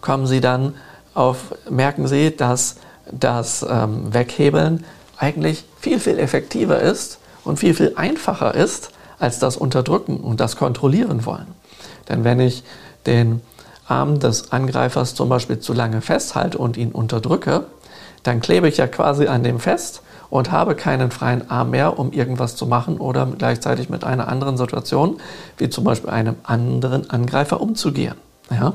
[0.02, 0.76] kommen sie dann
[1.16, 2.76] auf, merken sie, dass
[3.12, 4.86] das ähm, Weghebeln
[5.18, 10.56] eigentlich viel, viel effektiver ist und viel, viel einfacher ist als das Unterdrücken und das
[10.56, 11.48] Kontrollieren wollen.
[12.10, 12.64] Denn wenn ich
[13.06, 13.42] den
[13.88, 17.66] Arm des Angreifers zum Beispiel zu lange festhalte und ihn unterdrücke,
[18.24, 22.12] dann klebe ich ja quasi an dem fest und habe keinen freien Arm mehr, um
[22.12, 25.20] irgendwas zu machen oder gleichzeitig mit einer anderen Situation,
[25.58, 28.16] wie zum Beispiel einem anderen Angreifer, umzugehen.
[28.50, 28.74] Ja?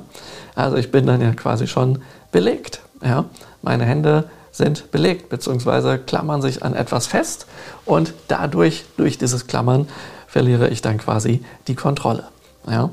[0.55, 2.81] Also ich bin dann ja quasi schon belegt.
[3.03, 3.25] Ja?
[3.63, 5.99] Meine Hände sind belegt bzw.
[5.99, 7.47] klammern sich an etwas fest
[7.85, 9.89] und dadurch, durch dieses Klammern,
[10.31, 12.25] verliere ich dann quasi die Kontrolle.
[12.69, 12.91] Ja?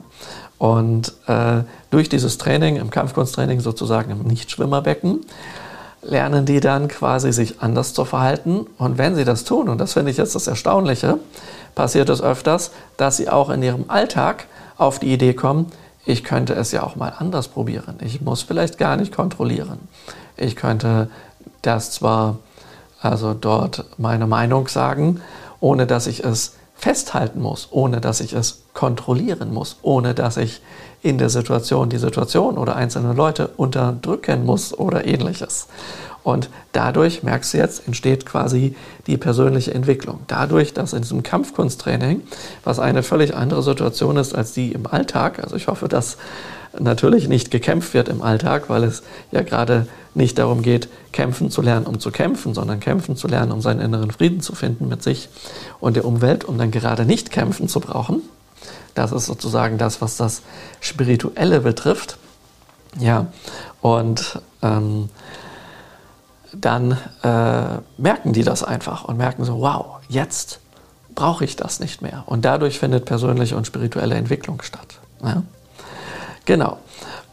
[0.58, 5.21] Und äh, durch dieses Training, im Kampfkunsttraining sozusagen im Nichtschwimmerbecken,
[6.02, 8.65] lernen die dann quasi sich anders zu verhalten.
[8.78, 11.19] Und wenn sie das tun, und das finde ich jetzt das Erstaunliche,
[11.76, 14.47] passiert es öfters, dass sie auch in ihrem Alltag
[14.78, 15.71] auf die Idee kommen,
[16.06, 17.97] ich könnte es ja auch mal anders probieren.
[18.02, 19.78] Ich muss vielleicht gar nicht kontrollieren.
[20.38, 21.10] Ich könnte
[21.62, 22.38] das zwar
[23.00, 25.21] also dort meine Meinung sagen,
[25.60, 30.62] ohne dass ich es festhalten muss, ohne dass ich es kontrollieren muss, ohne dass ich
[31.02, 35.68] in der Situation die Situation oder einzelne Leute unterdrücken muss oder ähnliches.
[36.24, 38.76] Und dadurch, merkst du jetzt, entsteht quasi
[39.08, 40.20] die persönliche Entwicklung.
[40.28, 42.22] Dadurch, dass in diesem Kampfkunsttraining,
[42.66, 46.18] was eine völlig andere Situation ist als die im Alltag, also ich hoffe, dass
[46.80, 51.62] natürlich nicht gekämpft wird im Alltag, weil es ja gerade nicht darum geht, kämpfen zu
[51.62, 55.04] lernen, um zu kämpfen, sondern kämpfen zu lernen, um seinen inneren Frieden zu finden mit
[55.04, 55.30] sich
[55.80, 58.22] und der Umwelt, um dann gerade nicht kämpfen zu brauchen.
[58.96, 60.42] Das ist sozusagen das, was das
[60.80, 62.18] Spirituelle betrifft.
[63.00, 63.28] Ja,
[63.82, 65.10] und ähm,
[66.52, 70.60] dann äh, merken die das einfach und merken so, wow, jetzt
[71.13, 72.24] brauche ich das nicht mehr.
[72.26, 75.00] Und dadurch findet persönliche und spirituelle Entwicklung statt.
[75.24, 75.44] Ja?
[76.47, 76.77] Genau.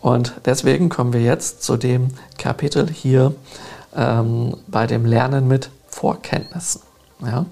[0.01, 3.33] Und deswegen kommen wir jetzt zu dem Kapitel hier
[3.97, 6.83] ähm, bei dem Lernen mit Vorkenntnissen.
[7.25, 7.47] Ja?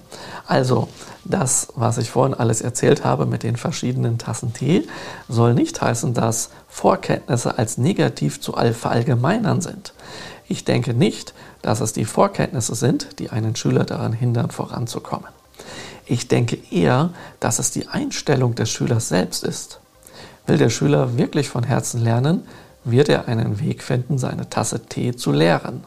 [0.45, 0.89] Also,
[1.23, 4.85] das, was ich vorhin alles erzählt habe mit den verschiedenen Tassen Tee,
[5.29, 9.93] soll nicht heißen, dass Vorkenntnisse als negativ zu verallgemeinern sind.
[10.49, 15.29] Ich denke nicht, dass es die Vorkenntnisse sind, die einen Schüler daran hindern, voranzukommen.
[16.05, 19.79] Ich denke eher, dass es die Einstellung des Schülers selbst ist.
[20.45, 22.43] Will der Schüler wirklich von Herzen lernen,
[22.83, 25.83] wird er einen Weg finden, seine Tasse Tee zu leeren.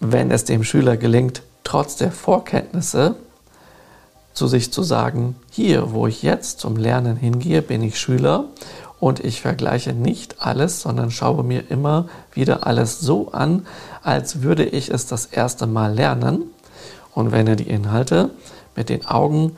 [0.00, 3.16] Wenn es dem Schüler gelingt, trotz der Vorkenntnisse
[4.32, 8.44] zu sich zu sagen, hier, wo ich jetzt zum Lernen hingehe, bin ich Schüler
[9.00, 13.66] und ich vergleiche nicht alles, sondern schaue mir immer wieder alles so an,
[14.02, 16.42] als würde ich es das erste Mal lernen.
[17.14, 18.30] Und wenn er die Inhalte
[18.74, 19.56] mit den Augen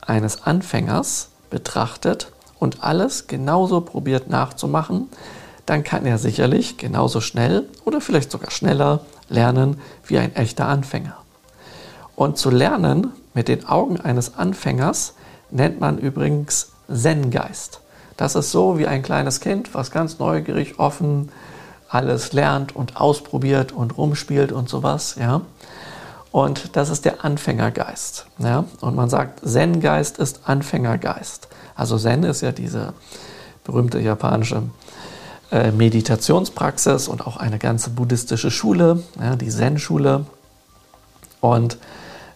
[0.00, 5.08] eines Anfängers betrachtet und alles genauso probiert nachzumachen,
[5.66, 11.16] dann kann er sicherlich genauso schnell oder vielleicht sogar schneller lernen wie ein echter Anfänger.
[12.16, 15.14] Und zu lernen mit den Augen eines Anfängers
[15.50, 17.80] nennt man übrigens Zen-Geist.
[18.16, 21.30] Das ist so wie ein kleines Kind, was ganz neugierig, offen,
[21.88, 25.42] alles lernt und ausprobiert und rumspielt und sowas, ja.
[26.32, 28.26] Und das ist der Anfängergeist.
[28.38, 28.64] Ja?
[28.80, 31.48] Und man sagt, Zen-Geist ist Anfängergeist.
[31.74, 32.94] Also Zen ist ja diese
[33.64, 34.62] berühmte japanische
[35.50, 40.24] äh, Meditationspraxis und auch eine ganze buddhistische Schule, ja, die Zen-Schule.
[41.40, 41.76] Und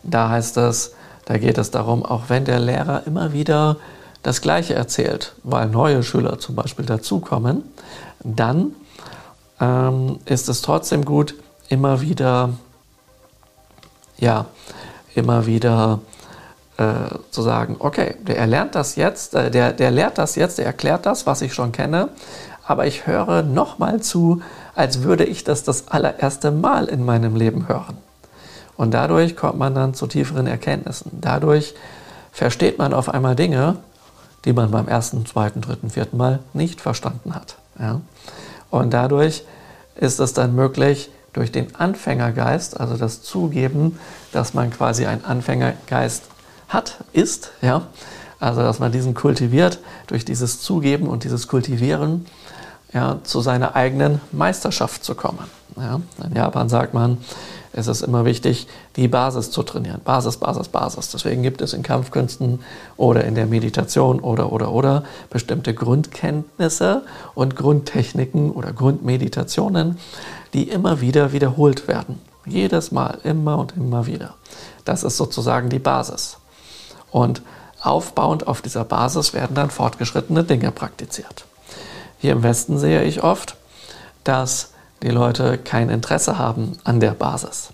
[0.03, 0.93] da heißt es,
[1.25, 3.79] da geht es darum, auch wenn der Lehrer immer wieder
[4.23, 7.63] das Gleiche erzählt, weil neue Schüler zum Beispiel dazukommen,
[8.23, 8.73] dann
[9.61, 11.35] ähm, ist es trotzdem gut,
[11.69, 12.51] immer wieder,
[14.19, 14.47] ja,
[15.15, 16.01] immer wieder
[16.77, 16.85] äh,
[17.31, 21.07] zu sagen, okay, der lernt das jetzt, äh, der, der lehrt das jetzt, der erklärt
[21.07, 22.09] das, was ich schon kenne,
[22.67, 24.43] aber ich höre nochmal zu,
[24.75, 27.97] als würde ich das das allererste Mal in meinem Leben hören.
[28.77, 31.13] Und dadurch kommt man dann zu tieferen Erkenntnissen.
[31.21, 31.75] Dadurch
[32.33, 33.77] versteht man auf einmal Dinge,
[34.45, 37.57] die man beim ersten, zweiten, dritten, vierten Mal nicht verstanden hat.
[37.79, 38.01] Ja?
[38.71, 39.45] Und dadurch
[39.95, 43.99] ist es dann möglich, durch den Anfängergeist, also das Zugeben,
[44.33, 46.25] dass man quasi einen Anfängergeist
[46.69, 47.83] hat, ist, ja,
[48.41, 52.25] also dass man diesen kultiviert, durch dieses Zugeben und dieses Kultivieren,
[52.95, 55.45] ja, zu seiner eigenen Meisterschaft zu kommen.
[55.77, 56.01] Ja.
[56.25, 57.19] In Japan sagt man,
[57.77, 60.01] es ist immer wichtig, die Basis zu trainieren.
[60.03, 61.11] Basis, Basis, Basis.
[61.11, 62.61] Deswegen gibt es in Kampfkünsten
[62.97, 67.03] oder in der Meditation oder, oder, oder bestimmte Grundkenntnisse
[67.35, 69.99] und Grundtechniken oder Grundmeditationen,
[70.57, 72.19] die immer wieder wiederholt werden.
[72.47, 74.35] Jedes Mal, immer und immer wieder.
[74.87, 76.39] Das ist sozusagen die Basis.
[77.11, 77.43] Und
[77.83, 81.45] aufbauend auf dieser Basis werden dann fortgeschrittene Dinge praktiziert.
[82.19, 83.57] Hier im Westen sehe ich oft,
[84.25, 84.71] dass
[85.03, 87.69] die Leute kein Interesse haben an der Basis.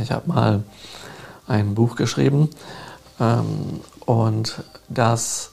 [0.00, 0.62] Ich habe mal
[1.48, 2.48] ein Buch geschrieben
[3.18, 5.50] ähm, und das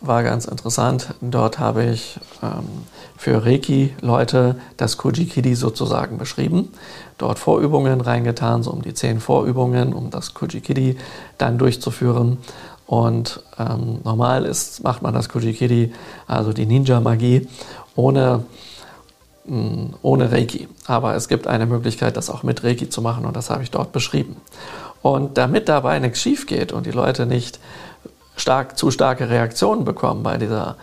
[0.00, 1.14] war ganz interessant.
[1.20, 2.84] Dort habe ich ähm,
[3.24, 6.68] für Reiki-Leute das Kujikidi sozusagen beschrieben.
[7.16, 10.98] Dort Vorübungen reingetan, so um die zehn Vorübungen, um das Kujikidi
[11.38, 12.36] dann durchzuführen.
[12.86, 15.94] Und ähm, normal ist, macht man das Kujikidi,
[16.26, 17.48] also die Ninja-Magie,
[17.96, 18.44] ohne
[19.46, 20.68] hm, ohne Reiki.
[20.86, 23.70] Aber es gibt eine Möglichkeit, das auch mit Reiki zu machen und das habe ich
[23.70, 24.36] dort beschrieben.
[25.00, 27.58] Und damit dabei nichts schief geht und die Leute nicht
[28.36, 30.76] stark, zu starke Reaktionen bekommen bei dieser,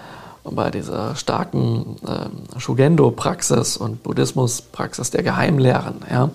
[0.44, 6.30] bei dieser starken äh, Shugendo-Praxis und Buddhismus-Praxis der Geheimlehren, ja,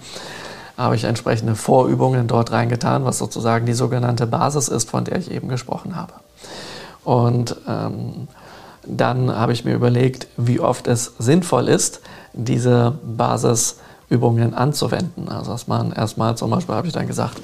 [0.76, 5.30] habe ich entsprechende Vorübungen dort reingetan, was sozusagen die sogenannte Basis ist, von der ich
[5.30, 6.12] eben gesprochen habe.
[7.02, 8.28] Und ähm,
[8.86, 12.00] dann habe ich mir überlegt, wie oft es sinnvoll ist,
[12.32, 15.28] diese Basisübungen anzuwenden.
[15.28, 17.40] Also dass man erstmal zum Beispiel, habe ich dann gesagt,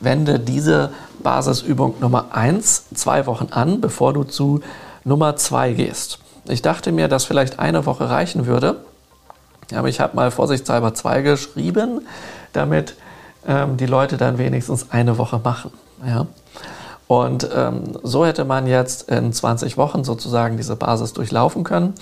[0.00, 0.90] wende diese
[1.22, 4.60] Basisübung Nummer 1 zwei Wochen an, bevor du zu
[5.04, 6.18] Nummer 2 gehst.
[6.46, 8.84] Ich dachte mir, dass vielleicht eine Woche reichen würde,
[9.74, 12.06] aber ich habe mal vorsichtshalber zwei geschrieben,
[12.52, 12.96] damit
[13.46, 15.70] ähm, die Leute dann wenigstens eine Woche machen.
[16.06, 16.26] Ja?
[17.06, 21.94] Und ähm, so hätte man jetzt in 20 Wochen sozusagen diese Basis durchlaufen können.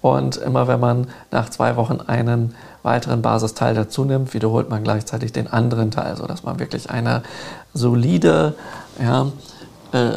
[0.00, 5.32] Und immer wenn man nach zwei Wochen einen weiteren Basisteil dazu nimmt, wiederholt man gleichzeitig
[5.32, 7.22] den anderen Teil, sodass man wirklich eine
[7.74, 8.54] solide,
[9.02, 9.26] ja,
[9.92, 10.10] äh,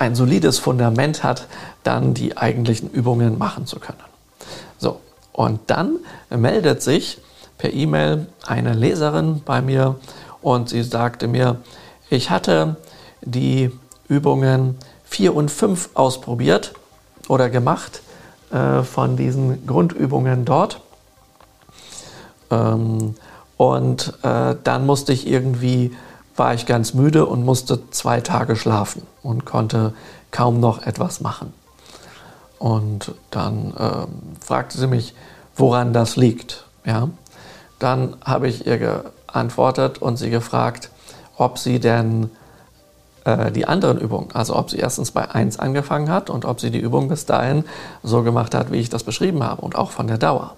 [0.00, 1.46] ein solides Fundament hat,
[1.82, 3.98] dann die eigentlichen Übungen machen zu können.
[4.78, 5.00] So,
[5.32, 5.98] und dann
[6.30, 7.18] meldet sich
[7.58, 9.96] per E-Mail eine Leserin bei mir
[10.40, 11.56] und sie sagte mir,
[12.08, 12.76] ich hatte
[13.20, 13.70] die
[14.08, 16.72] Übungen 4 und 5 ausprobiert
[17.28, 18.00] oder gemacht
[18.50, 20.80] äh, von diesen Grundübungen dort.
[22.50, 23.14] Ähm,
[23.58, 25.94] und äh, dann musste ich irgendwie,
[26.40, 29.92] war ich ganz müde und musste zwei Tage schlafen und konnte
[30.30, 31.52] kaum noch etwas machen.
[32.58, 34.06] Und dann äh,
[34.42, 35.14] fragte sie mich,
[35.54, 36.64] woran das liegt.
[36.86, 37.10] Ja?
[37.78, 40.88] Dann habe ich ihr geantwortet und sie gefragt,
[41.36, 42.30] ob sie denn
[43.26, 44.30] äh, die anderen Übungen.
[44.32, 47.66] Also ob sie erstens bei 1 angefangen hat und ob sie die Übung bis dahin
[48.02, 50.56] so gemacht hat, wie ich das beschrieben habe und auch von der Dauer.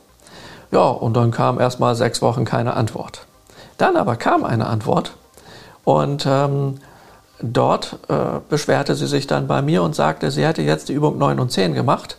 [0.71, 3.27] Ja, und dann kam erstmal sechs Wochen keine Antwort.
[3.79, 5.15] Dann aber kam eine Antwort
[5.85, 6.79] und ähm,
[7.41, 11.19] dort äh, beschwerte sie sich dann bei mir und sagte, sie hätte jetzt die Übung
[11.19, 12.17] 9 und 10 gemacht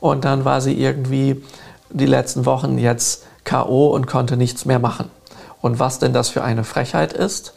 [0.00, 1.42] und dann war sie irgendwie
[1.90, 5.10] die letzten Wochen jetzt KO und konnte nichts mehr machen.
[5.60, 7.54] Und was denn das für eine Frechheit ist,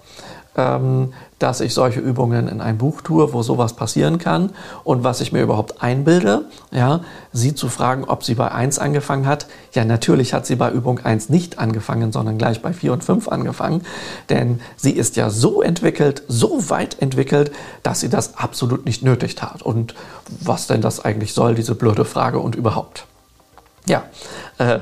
[0.54, 4.52] dass ich solche Übungen in ein Buch tue, wo sowas passieren kann
[4.84, 9.28] und was ich mir überhaupt einbilde, ja, sie zu fragen, ob sie bei 1 angefangen
[9.28, 9.48] hat.
[9.72, 13.30] Ja, natürlich hat sie bei Übung 1 nicht angefangen, sondern gleich bei 4 und 5
[13.30, 13.84] angefangen,
[14.30, 19.42] denn sie ist ja so entwickelt, so weit entwickelt, dass sie das absolut nicht nötig
[19.42, 19.62] hat.
[19.62, 19.96] Und
[20.42, 23.06] was denn das eigentlich soll, diese blöde Frage und überhaupt.
[23.88, 24.04] Ja,
[24.58, 24.80] äh,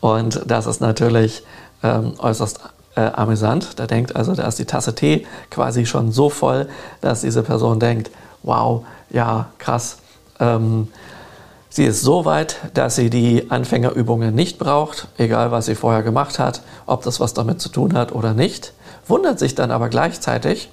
[0.00, 1.44] und das ist natürlich
[1.84, 2.60] ähm, äußerst
[2.96, 3.78] äh, amüsant.
[3.78, 6.68] Da denkt also, da ist die Tasse Tee quasi schon so voll,
[7.00, 8.10] dass diese Person denkt,
[8.42, 9.98] wow, ja, krass.
[10.40, 10.88] Ähm,
[11.68, 16.38] sie ist so weit, dass sie die Anfängerübungen nicht braucht, egal was sie vorher gemacht
[16.38, 18.72] hat, ob das was damit zu tun hat oder nicht.
[19.06, 20.70] Wundert sich dann aber gleichzeitig,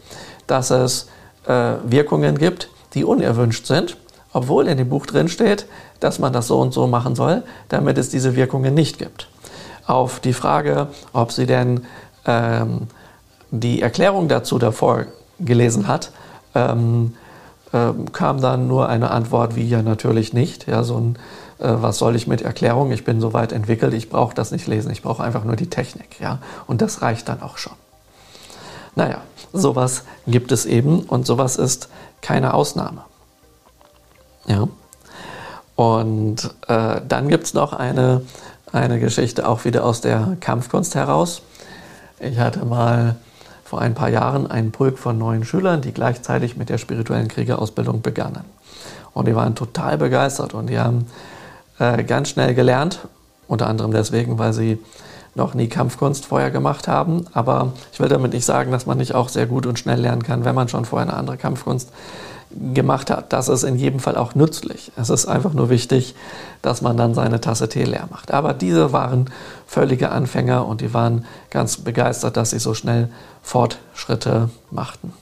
[0.48, 1.08] dass es
[1.48, 3.98] äh, Wirkungen gibt, die unerwünscht sind,
[4.34, 5.66] obwohl in dem Buch drin steht,
[6.00, 9.28] dass man das so und so machen soll, damit es diese Wirkungen nicht gibt.
[9.86, 11.86] Auf die Frage, ob sie denn
[12.26, 12.88] ähm,
[13.52, 15.06] die Erklärung dazu davor
[15.40, 16.12] gelesen hat,
[16.56, 17.16] ähm,
[17.74, 20.68] äh, kam dann nur eine Antwort wie ja natürlich nicht.
[20.68, 21.18] Ja, so ein
[21.62, 22.92] äh, was soll ich mit Erklärung?
[22.92, 25.70] Ich bin so weit entwickelt, ich brauche das nicht lesen, ich brauche einfach nur die
[25.70, 26.20] Technik.
[26.20, 26.40] Ja?
[26.68, 27.74] Und das reicht dann auch schon.
[28.96, 29.22] Naja,
[29.54, 31.90] sowas gibt es eben und sowas ist
[32.22, 33.04] keine Ausnahme.
[34.48, 34.68] Ja.
[35.76, 38.22] Und äh, dann gibt es noch eine,
[38.72, 41.42] eine Geschichte auch wieder aus der Kampfkunst heraus.
[42.24, 43.16] Ich hatte mal
[43.64, 48.04] vor ein paar Jahren einen Pulk von neuen Schülern, die gleichzeitig mit der spirituellen Kriegerausbildung
[48.04, 48.44] begannen.
[49.14, 51.08] Und die waren total begeistert und die haben
[51.80, 53.00] äh, ganz schnell gelernt,
[53.48, 54.78] unter anderem deswegen, weil sie
[55.34, 57.26] noch nie Kampfkunst vorher gemacht haben.
[57.34, 60.22] Aber ich will damit nicht sagen, dass man nicht auch sehr gut und schnell lernen
[60.22, 61.92] kann, wenn man schon vorher eine andere Kampfkunst
[62.74, 63.34] gemacht hat.
[63.34, 64.92] Das ist in jedem Fall auch nützlich.
[64.96, 66.16] Es ist einfach nur wichtig,
[66.62, 68.32] dass man dann seine Tasse Tee leer macht.
[68.32, 69.30] Aber diese waren
[69.68, 73.10] völlige Anfänger und die waren ganz begeistert, dass sie so schnell
[73.42, 75.14] Fortschritte machten.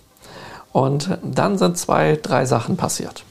[0.71, 3.23] Und dann sind zwei, drei Sachen passiert.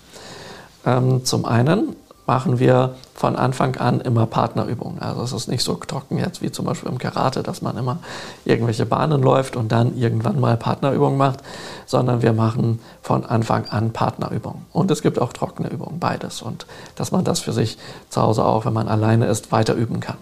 [0.84, 1.96] Ähm, zum einen
[2.28, 5.00] machen wir von Anfang an immer Partnerübungen.
[5.00, 8.00] Also es ist nicht so trocken jetzt wie zum Beispiel im Karate, dass man immer
[8.44, 11.38] irgendwelche Bahnen läuft und dann irgendwann mal Partnerübungen macht,
[11.86, 14.66] sondern wir machen von Anfang an Partnerübungen.
[14.72, 16.42] Und es gibt auch trockene Übungen, beides.
[16.42, 16.66] Und
[16.96, 17.78] dass man das für sich
[18.10, 20.18] zu Hause auch, wenn man alleine ist, weiter üben kann.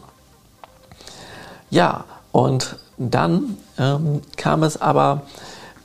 [1.70, 5.22] Ja, und dann ähm, kam es aber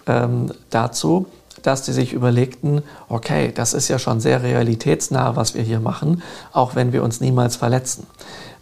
[0.05, 1.25] ähm, dazu,
[1.61, 6.21] dass die sich überlegten, okay, das ist ja schon sehr realitätsnah, was wir hier machen,
[6.51, 8.07] auch wenn wir uns niemals verletzen.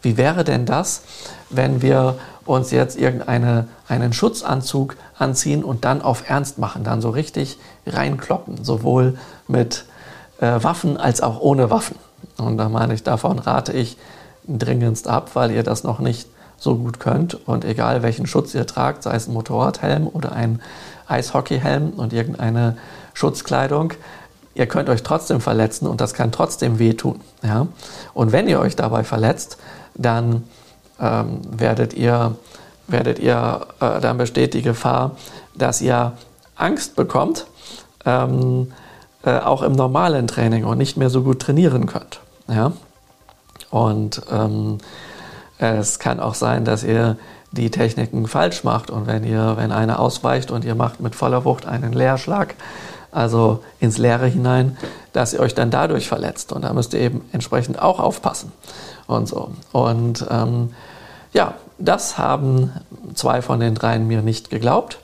[0.01, 1.01] Wie wäre denn das,
[1.49, 7.09] wenn wir uns jetzt irgendeinen einen Schutzanzug anziehen und dann auf Ernst machen, dann so
[7.09, 9.85] richtig reinkloppen, sowohl mit
[10.39, 11.97] äh, Waffen als auch ohne Waffen.
[12.37, 13.97] Und da meine ich, davon rate ich
[14.47, 16.27] dringendst ab, weil ihr das noch nicht
[16.57, 17.35] so gut könnt.
[17.47, 20.61] Und egal welchen Schutz ihr tragt, sei es ein Motorradhelm oder ein
[21.09, 22.77] Eishockeyhelm und irgendeine
[23.13, 23.93] Schutzkleidung,
[24.55, 27.21] ihr könnt euch trotzdem verletzen und das kann trotzdem wehtun.
[27.43, 27.67] Ja?
[28.13, 29.57] Und wenn ihr euch dabei verletzt,
[29.95, 30.43] dann
[30.99, 32.35] ähm, werdet ihr,
[32.87, 35.15] werdet ihr äh, dann besteht die Gefahr,
[35.55, 36.13] dass ihr
[36.55, 37.47] Angst bekommt,
[38.05, 38.71] ähm,
[39.23, 42.19] äh, auch im normalen Training und nicht mehr so gut trainieren könnt.
[42.47, 42.73] Ja?
[43.71, 44.79] Und ähm,
[45.57, 47.17] es kann auch sein, dass ihr
[47.51, 51.45] die Techniken falsch macht und wenn ihr, wenn einer ausweicht und ihr macht mit voller
[51.45, 52.55] Wucht einen Leerschlag,
[53.11, 54.77] also ins Leere hinein,
[55.13, 56.51] dass ihr euch dann dadurch verletzt.
[56.51, 58.51] Und da müsst ihr eben entsprechend auch aufpassen
[59.07, 59.51] und so.
[59.71, 60.73] Und ähm,
[61.33, 62.71] ja, das haben
[63.15, 64.99] zwei von den dreien mir nicht geglaubt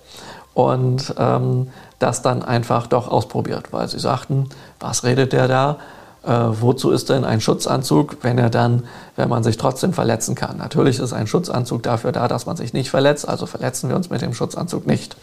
[0.54, 1.70] und ähm,
[2.00, 5.78] das dann einfach doch ausprobiert, weil sie sagten, was redet der da?
[6.26, 8.84] Äh, wozu ist denn ein Schutzanzug, wenn er dann,
[9.16, 10.58] wenn man sich trotzdem verletzen kann?
[10.58, 14.10] Natürlich ist ein Schutzanzug dafür da, dass man sich nicht verletzt, also verletzen wir uns
[14.10, 15.16] mit dem Schutzanzug nicht.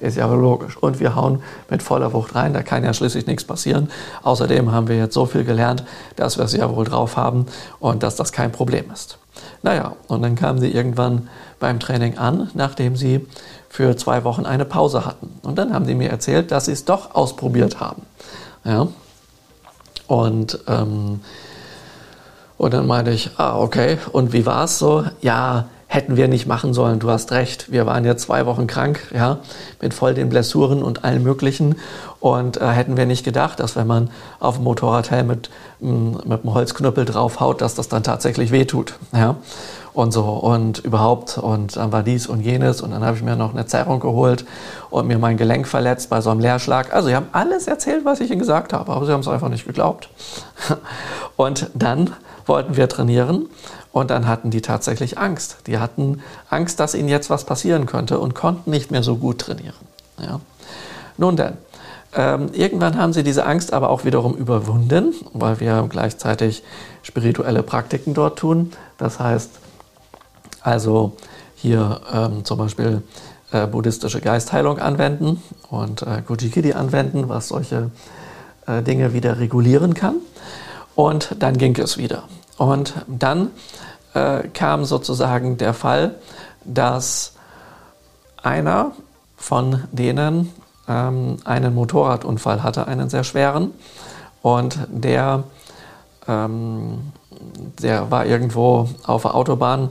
[0.00, 0.76] Ist ja logisch.
[0.76, 3.88] Und wir hauen mit voller Wucht rein, da kann ja schließlich nichts passieren.
[4.24, 5.84] Außerdem haben wir jetzt so viel gelernt,
[6.16, 7.46] dass wir es ja wohl drauf haben
[7.78, 9.18] und dass das kein Problem ist.
[9.62, 11.28] Naja, und dann kamen sie irgendwann
[11.60, 13.26] beim Training an, nachdem sie
[13.68, 15.38] für zwei Wochen eine Pause hatten.
[15.42, 18.02] Und dann haben sie mir erzählt, dass sie es doch ausprobiert haben.
[18.64, 18.88] Ja,
[20.08, 21.20] und, ähm,
[22.56, 25.04] und dann meinte ich, ah, okay, und wie war es so?
[25.20, 27.70] Ja, hätten wir nicht machen sollen, du hast recht.
[27.70, 29.38] Wir waren jetzt zwei Wochen krank, ja,
[29.80, 31.76] mit voll den Blessuren und allem Möglichen.
[32.20, 35.50] Und äh, hätten wir nicht gedacht, dass wenn man auf dem Motorradhelm mit,
[35.80, 38.94] mm, mit einem Holzknüppel draufhaut, dass das dann tatsächlich wehtut.
[39.12, 39.36] Ja
[39.92, 43.36] und so und überhaupt und dann war dies und jenes und dann habe ich mir
[43.36, 44.44] noch eine Zerrung geholt
[44.90, 46.94] und mir mein Gelenk verletzt bei so einem Leerschlag.
[46.94, 49.48] Also sie haben alles erzählt, was ich ihnen gesagt habe, aber sie haben es einfach
[49.48, 50.10] nicht geglaubt.
[51.36, 52.12] Und dann
[52.46, 53.46] wollten wir trainieren
[53.92, 55.58] und dann hatten die tatsächlich Angst.
[55.66, 59.38] Die hatten Angst, dass ihnen jetzt was passieren könnte und konnten nicht mehr so gut
[59.38, 59.74] trainieren.
[60.18, 60.40] Ja.
[61.16, 61.58] Nun denn,
[62.14, 66.62] ähm, irgendwann haben sie diese Angst aber auch wiederum überwunden, weil wir gleichzeitig
[67.02, 68.72] spirituelle Praktiken dort tun.
[68.96, 69.50] Das heißt,
[70.62, 71.16] also
[71.56, 73.02] hier ähm, zum Beispiel
[73.52, 77.90] äh, buddhistische Geistheilung anwenden und äh, Kujikidi anwenden, was solche
[78.66, 80.16] äh, Dinge wieder regulieren kann.
[80.94, 82.24] Und dann ging es wieder.
[82.58, 83.50] und dann
[84.14, 86.16] äh, kam sozusagen der Fall,
[86.64, 87.34] dass
[88.42, 88.92] einer
[89.36, 90.52] von denen
[90.88, 93.72] ähm, einen Motorradunfall hatte, einen sehr schweren.
[94.42, 95.44] Und der,
[96.26, 97.12] ähm,
[97.80, 99.90] der war irgendwo auf der Autobahn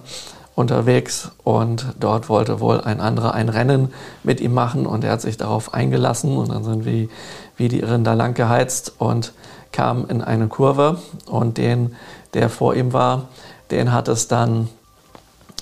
[0.58, 3.94] unterwegs und dort wollte wohl ein anderer ein Rennen
[4.24, 7.10] mit ihm machen und er hat sich darauf eingelassen und dann sind wir
[7.58, 9.34] wie die Irren da lang geheizt und
[9.72, 10.98] kam in eine Kurve
[11.28, 11.96] und den,
[12.34, 13.28] der vor ihm war,
[13.70, 14.68] den hat es dann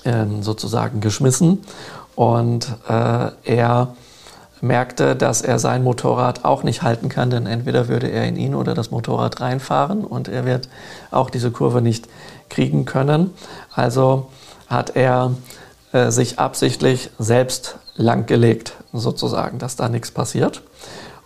[0.04, 1.58] äh, sozusagen geschmissen
[2.14, 3.88] und äh, er
[4.62, 8.54] merkte, dass er sein Motorrad auch nicht halten kann, denn entweder würde er in ihn
[8.54, 10.70] oder das Motorrad reinfahren und er wird
[11.10, 12.08] auch diese Kurve nicht
[12.48, 13.34] kriegen können.
[13.74, 14.28] Also
[14.68, 15.34] hat er
[15.92, 20.62] äh, sich absichtlich selbst langgelegt, sozusagen, dass da nichts passiert.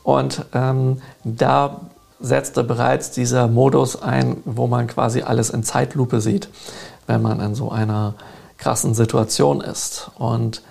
[0.02, 1.80] Und ähm, da
[2.20, 6.48] setzte bereits dieser Modus ein, wo man quasi alles in Zeitlupe sieht,
[7.06, 8.14] wenn man in so einer
[8.58, 10.10] krassen Situation ist.
[10.18, 10.62] Und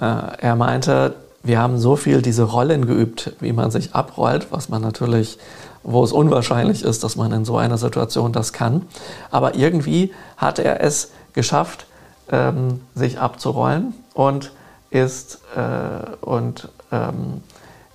[0.00, 4.80] er meinte, wir haben so viel diese Rollen geübt, wie man sich abrollt, was man
[4.80, 5.38] natürlich,
[5.82, 8.86] wo es unwahrscheinlich ist, dass man in so einer Situation das kann.
[9.30, 11.86] Aber irgendwie hat er es geschafft,
[12.30, 14.52] ähm, sich abzurollen und
[14.90, 17.42] ist äh, und ähm,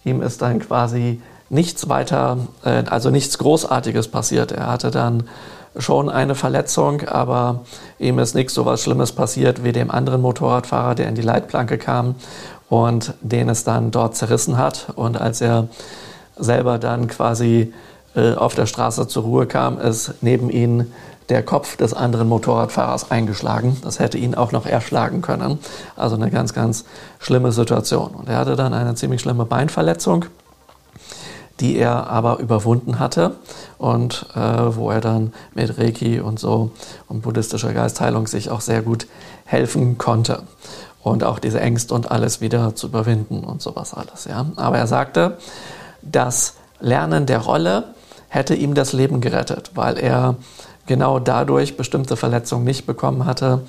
[0.03, 4.51] ihm ist dann quasi nichts weiter, äh, also nichts Großartiges passiert.
[4.51, 5.23] Er hatte dann
[5.77, 7.61] schon eine Verletzung, aber
[7.99, 11.77] ihm ist nichts so was Schlimmes passiert wie dem anderen Motorradfahrer, der in die Leitplanke
[11.77, 12.15] kam
[12.69, 14.87] und den es dann dort zerrissen hat.
[14.95, 15.67] Und als er
[16.37, 17.73] selber dann quasi
[18.15, 20.91] äh, auf der Straße zur Ruhe kam, ist neben ihn
[21.30, 23.77] der Kopf des anderen Motorradfahrers eingeschlagen.
[23.84, 25.59] Das hätte ihn auch noch erschlagen können.
[25.95, 26.86] Also eine ganz, ganz
[27.19, 28.11] schlimme Situation.
[28.11, 30.25] Und er hatte dann eine ziemlich schlimme Beinverletzung,
[31.59, 33.36] die er aber überwunden hatte
[33.77, 36.71] und äh, wo er dann mit Reiki und so
[37.07, 39.07] und buddhistischer Geistheilung sich auch sehr gut
[39.45, 40.43] helfen konnte
[41.03, 44.25] und auch diese Ängste und alles wieder zu überwinden und sowas alles.
[44.25, 44.45] Ja.
[44.55, 45.38] Aber er sagte,
[46.01, 47.93] das Lernen der Rolle
[48.30, 50.36] hätte ihm das Leben gerettet, weil er
[50.89, 53.61] genau dadurch bestimmte Verletzungen nicht bekommen hatte.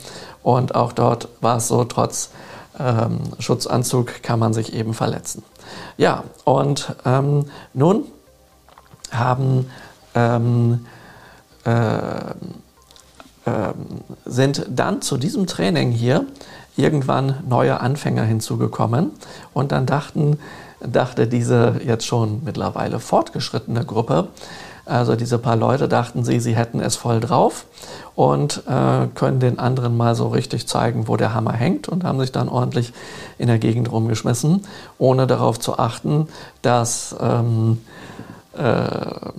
[0.43, 2.31] Und auch dort war es so, trotz
[2.81, 5.45] ähm, Schutzanzug kann man sich eben verletzen.
[5.99, 7.45] Ja, und ähm,
[7.75, 8.05] nun
[9.13, 9.71] haben
[10.15, 10.87] ähm,
[11.65, 12.35] äh,
[14.25, 16.25] sind dann zu diesem Training hier
[16.77, 19.11] irgendwann neue Anfänger hinzugekommen
[19.53, 20.39] und dann dachten,
[20.81, 24.29] dachte diese jetzt schon mittlerweile fortgeschrittene Gruppe,
[24.85, 27.67] also diese paar Leute dachten sie, sie hätten es voll drauf
[28.15, 32.21] und äh, können den anderen mal so richtig zeigen, wo der Hammer hängt und haben
[32.21, 32.93] sich dann ordentlich
[33.39, 34.65] in der Gegend rumgeschmissen,
[34.99, 36.29] ohne darauf zu achten,
[36.63, 37.79] dass ähm,
[38.53, 39.31] äh,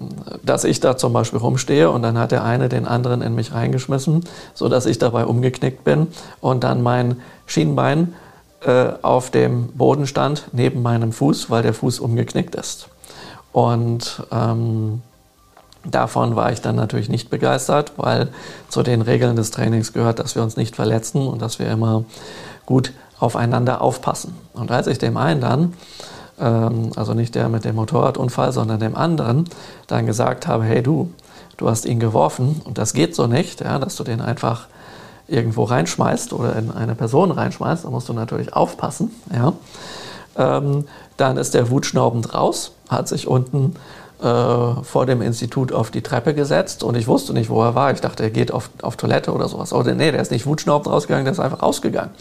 [0.43, 3.53] dass ich da zum Beispiel rumstehe und dann hat der eine den anderen in mich
[3.53, 4.23] reingeschmissen,
[4.53, 6.07] sodass ich dabei umgeknickt bin
[6.39, 8.13] und dann mein Schienbein
[8.61, 12.87] äh, auf dem Boden stand, neben meinem Fuß, weil der Fuß umgeknickt ist.
[13.51, 15.01] Und ähm,
[15.83, 18.29] davon war ich dann natürlich nicht begeistert, weil
[18.69, 22.03] zu den Regeln des Trainings gehört, dass wir uns nicht verletzen und dass wir immer
[22.65, 24.35] gut aufeinander aufpassen.
[24.53, 25.73] Und als ich dem einen dann
[26.41, 29.47] ähm, also nicht der mit dem Motorradunfall, sondern dem anderen,
[29.87, 31.13] dann gesagt habe, hey du,
[31.57, 34.67] du hast ihn geworfen und das geht so nicht, ja, dass du den einfach
[35.27, 39.11] irgendwo reinschmeißt oder in eine Person reinschmeißt, da musst du natürlich aufpassen.
[39.33, 39.53] Ja.
[40.35, 40.85] Ähm,
[41.17, 43.75] dann ist der wutschnaubend raus, hat sich unten
[44.21, 47.91] äh, vor dem Institut auf die Treppe gesetzt und ich wusste nicht, wo er war.
[47.91, 49.73] Ich dachte, er geht auf, auf Toilette oder sowas.
[49.73, 52.11] Oder nee, der ist nicht wutschnaubend rausgegangen, der ist einfach rausgegangen.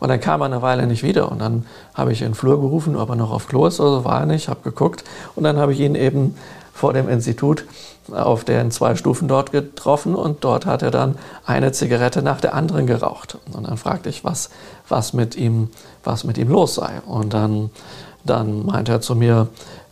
[0.00, 2.60] Und dann kam er eine Weile nicht wieder und dann habe ich in den Flur
[2.60, 5.44] gerufen, ob er noch auf Klo ist oder so, war er nicht, habe geguckt und
[5.44, 6.36] dann habe ich ihn eben
[6.74, 7.64] vor dem Institut
[8.12, 12.54] auf den zwei Stufen dort getroffen und dort hat er dann eine Zigarette nach der
[12.54, 13.38] anderen geraucht.
[13.52, 14.50] Und dann fragte ich, was,
[14.88, 15.70] was, mit, ihm,
[16.04, 17.00] was mit ihm los sei.
[17.06, 17.70] Und dann,
[18.24, 19.48] dann meinte er zu mir,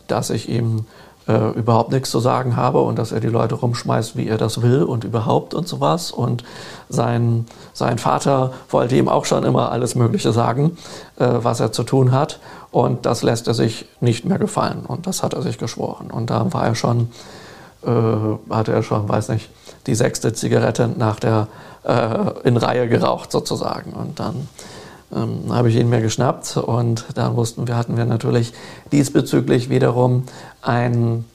[0.07, 0.85] dass ich ihm
[1.27, 4.61] äh, überhaupt nichts zu sagen habe und dass er die Leute rumschmeißt, wie er das
[4.61, 6.11] will und überhaupt und sowas.
[6.11, 6.43] Und
[6.89, 10.77] sein, sein Vater wollte ihm auch schon immer alles Mögliche sagen,
[11.17, 12.39] äh, was er zu tun hat.
[12.71, 14.85] Und das lässt er sich nicht mehr gefallen.
[14.85, 16.11] Und das hat er sich geschworen.
[16.11, 17.09] Und da war er schon,
[17.83, 17.89] äh,
[18.49, 19.49] hatte er schon, weiß nicht,
[19.87, 21.47] die sechste Zigarette nach der,
[21.83, 23.93] äh, in Reihe geraucht sozusagen.
[23.93, 24.47] Und dann
[25.13, 28.53] ähm, habe ich ihn mir geschnappt und dann wussten wir, hatten wir natürlich
[28.91, 30.23] diesbezüglich wiederum
[30.61, 31.25] ein,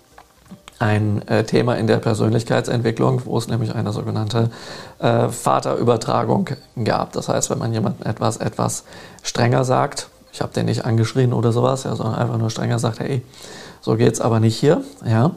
[0.78, 4.50] ein äh, Thema in der Persönlichkeitsentwicklung, wo es nämlich eine sogenannte
[4.98, 6.48] äh, Vaterübertragung
[6.84, 7.12] gab.
[7.12, 8.84] Das heißt, wenn man jemandem etwas etwas
[9.22, 13.00] strenger sagt, ich habe den nicht angeschrien oder sowas, ja, sondern einfach nur strenger sagt,
[13.00, 13.22] hey,
[13.80, 15.32] so geht's aber nicht hier, ja,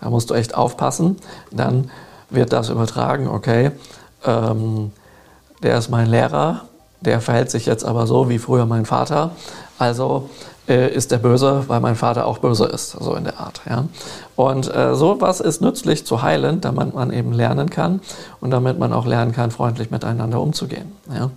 [0.00, 1.16] da musst du echt aufpassen,
[1.50, 1.90] dann
[2.30, 3.72] wird das übertragen, okay,
[4.24, 4.92] ähm,
[5.62, 6.62] der ist mein Lehrer,
[7.00, 9.32] der verhält sich jetzt aber so wie früher mein Vater,
[9.78, 10.28] also
[10.68, 13.60] äh, ist der böse, weil mein Vater auch böse ist, so in der Art.
[13.68, 13.84] Ja.
[14.36, 18.00] Und äh, sowas ist nützlich zu heilen, damit man eben lernen kann
[18.40, 20.92] und damit man auch lernen kann, freundlich miteinander umzugehen.
[21.12, 21.30] Ja.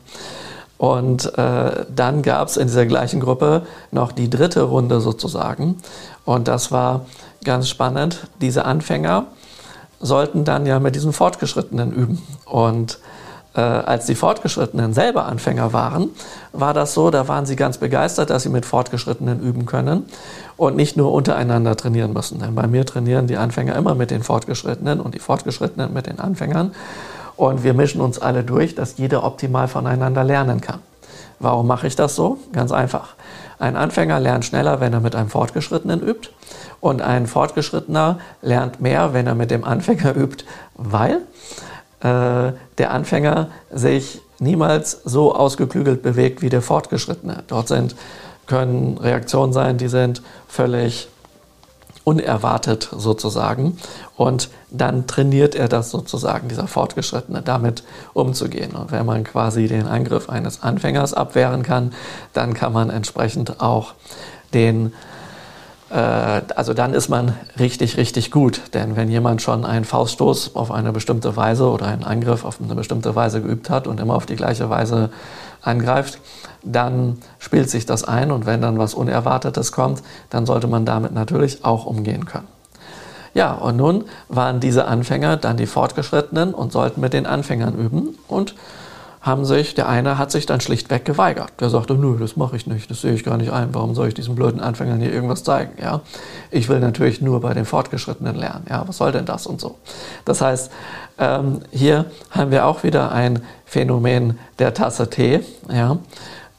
[0.78, 5.78] Und äh, dann gab es in dieser gleichen Gruppe noch die dritte Runde sozusagen.
[6.26, 7.06] Und das war
[7.44, 8.28] ganz spannend.
[8.42, 9.28] Diese Anfänger
[10.00, 12.22] sollten dann ja mit diesen Fortgeschrittenen üben.
[12.46, 12.98] Und
[13.54, 16.10] äh, als die Fortgeschrittenen selber Anfänger waren,
[16.54, 20.06] war das so, da waren sie ganz begeistert, dass sie mit Fortgeschrittenen üben können
[20.58, 22.40] und nicht nur untereinander trainieren müssen.
[22.40, 26.20] Denn bei mir trainieren die Anfänger immer mit den Fortgeschrittenen und die Fortgeschrittenen mit den
[26.20, 26.74] Anfängern.
[27.36, 30.80] Und wir mischen uns alle durch, dass jeder optimal voneinander lernen kann.
[31.40, 32.38] Warum mache ich das so?
[32.54, 33.16] Ganz einfach.
[33.58, 36.30] Ein Anfänger lernt schneller, wenn er mit einem Fortgeschrittenen übt.
[36.80, 40.46] Und ein Fortgeschrittener lernt mehr, wenn er mit dem Anfänger übt,
[40.76, 41.22] weil
[42.02, 47.44] äh, der Anfänger sich niemals so ausgeklügelt bewegt wie der Fortgeschrittene.
[47.48, 47.96] Dort sind,
[48.48, 51.08] können Reaktionen sein, die sind völlig
[52.04, 53.78] unerwartet sozusagen.
[54.18, 57.84] Und dann trainiert er das sozusagen, dieser Fortgeschrittene, damit
[58.14, 58.72] umzugehen.
[58.72, 61.94] Und wenn man quasi den Angriff eines Anfängers abwehren kann,
[62.34, 63.94] dann kann man entsprechend auch
[64.54, 64.94] den
[65.92, 68.62] also dann ist man richtig, richtig gut.
[68.74, 72.76] Denn wenn jemand schon einen Fauststoß auf eine bestimmte Weise oder einen Angriff auf eine
[72.76, 75.10] bestimmte Weise geübt hat und immer auf die gleiche Weise
[75.62, 76.20] angreift,
[76.64, 81.14] dann spielt sich das ein und wenn dann was Unerwartetes kommt, dann sollte man damit
[81.14, 82.48] natürlich auch umgehen können.
[83.34, 88.18] Ja, und nun waren diese Anfänger dann die Fortgeschrittenen und sollten mit den Anfängern üben
[88.28, 88.56] und
[89.22, 91.52] haben sich, der eine hat sich dann schlichtweg geweigert.
[91.60, 93.70] Der sagte, nö, das mache ich nicht, das sehe ich gar nicht ein.
[93.74, 95.74] Warum soll ich diesen blöden Anfängern hier irgendwas zeigen?
[95.80, 96.02] Ja,
[96.50, 98.66] ich will natürlich nur bei den Fortgeschrittenen lernen.
[98.68, 99.76] Ja, was soll denn das und so?
[100.26, 100.72] Das heißt,
[101.20, 105.42] ähm, hier haben wir auch wieder ein Phänomen der Tasse Tee,
[105.72, 106.00] ja,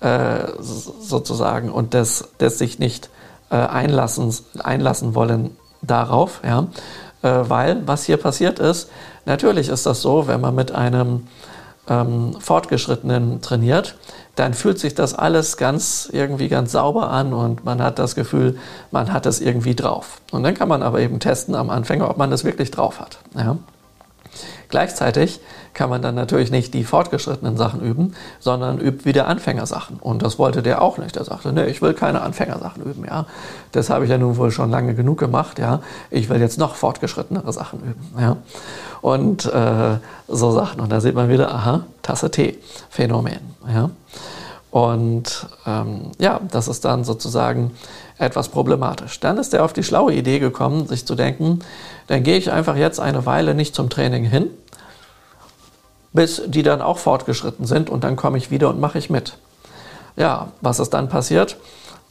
[0.00, 3.10] äh, sozusagen, und des, des sich nicht
[3.50, 4.32] äh, einlassen,
[4.62, 6.68] einlassen wollen darauf, ja,
[7.22, 8.88] äh, weil was hier passiert ist,
[9.24, 11.26] natürlich ist das so, wenn man mit einem
[11.92, 13.96] ähm, Fortgeschrittenen trainiert,
[14.34, 18.58] dann fühlt sich das alles ganz irgendwie ganz sauber an und man hat das Gefühl,
[18.90, 20.20] man hat es irgendwie drauf.
[20.30, 23.18] Und dann kann man aber eben testen am Anfänger, ob man das wirklich drauf hat.
[23.36, 23.58] Ja.
[24.70, 25.40] Gleichzeitig
[25.74, 29.98] kann man dann natürlich nicht die fortgeschrittenen Sachen üben, sondern übt wieder Anfängersachen.
[29.98, 31.16] Und das wollte der auch nicht.
[31.16, 33.26] Er sagte, nee, ich will keine Anfängersachen üben, ja.
[33.72, 35.80] Das habe ich ja nun wohl schon lange genug gemacht, ja.
[36.10, 38.38] Ich will jetzt noch fortgeschrittenere Sachen üben, ja.
[39.02, 39.98] Und äh,
[40.28, 40.80] so Sachen.
[40.80, 43.90] Und da sieht man wieder, aha, Tasse Tee, Phänomen, ja.
[44.70, 47.72] Und ähm, ja, das ist dann sozusagen
[48.16, 49.20] etwas problematisch.
[49.20, 51.58] Dann ist er auf die schlaue Idee gekommen, sich zu denken,
[52.06, 54.48] dann gehe ich einfach jetzt eine Weile nicht zum Training hin,
[56.14, 59.36] bis die dann auch fortgeschritten sind und dann komme ich wieder und mache ich mit.
[60.16, 61.56] Ja, was ist dann passiert?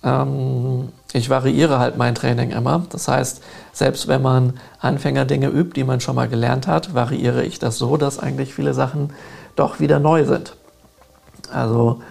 [0.03, 2.85] Ähm, ich variiere halt mein Training immer.
[2.89, 3.41] Das heißt,
[3.73, 7.97] selbst wenn man Anfängerdinge übt, die man schon mal gelernt hat, variiere ich das so,
[7.97, 9.11] dass eigentlich viele Sachen
[9.55, 10.55] doch wieder neu sind.
[11.51, 12.01] Also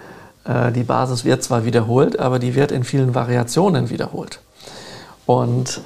[0.44, 4.40] äh, die Basis wird zwar wiederholt, aber die wird in vielen Variationen wiederholt.
[5.26, 5.80] Und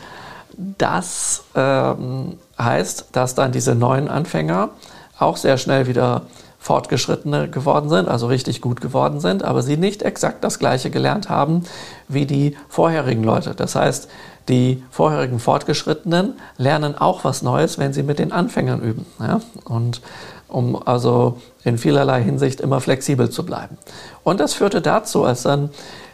[0.57, 4.71] das ähm, heißt, dass dann diese neuen Anfänger
[5.19, 6.23] auch sehr schnell wieder
[6.65, 11.29] Fortgeschrittene geworden sind, also richtig gut geworden sind, aber sie nicht exakt das gleiche gelernt
[11.29, 11.65] haben
[12.09, 13.55] wie die vorherigen Leute.
[13.55, 14.09] Das heißt,
[14.49, 19.05] die vorherigen Fortgeschrittenen lernen auch was Neues, wenn sie mit den Anfängern üben.
[19.21, 19.43] Ja?
[19.65, 20.01] Und
[20.49, 23.77] um also in vielerlei Hinsicht immer flexibel zu bleiben.
[24.23, 25.69] Und das führte dazu, als dann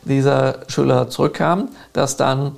[0.04, 2.56] dieser Schüler zurückkam, dass dann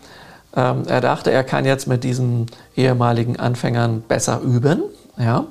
[0.56, 4.82] ähm, er dachte, er kann jetzt mit diesen ehemaligen Anfängern besser üben.
[5.18, 5.44] Ja?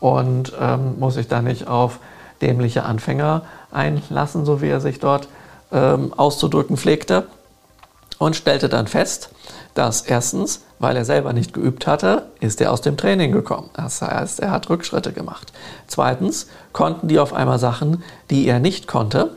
[0.00, 1.98] Und ähm, muss sich da nicht auf
[2.40, 5.28] dämliche Anfänger einlassen, so wie er sich dort
[5.72, 7.26] ähm, auszudrücken pflegte.
[8.18, 9.30] Und stellte dann fest,
[9.74, 13.70] dass erstens, weil er selber nicht geübt hatte, ist er aus dem Training gekommen.
[13.74, 15.52] Das heißt, er hat Rückschritte gemacht.
[15.86, 19.36] Zweitens konnten die auf einmal Sachen, die er nicht konnte.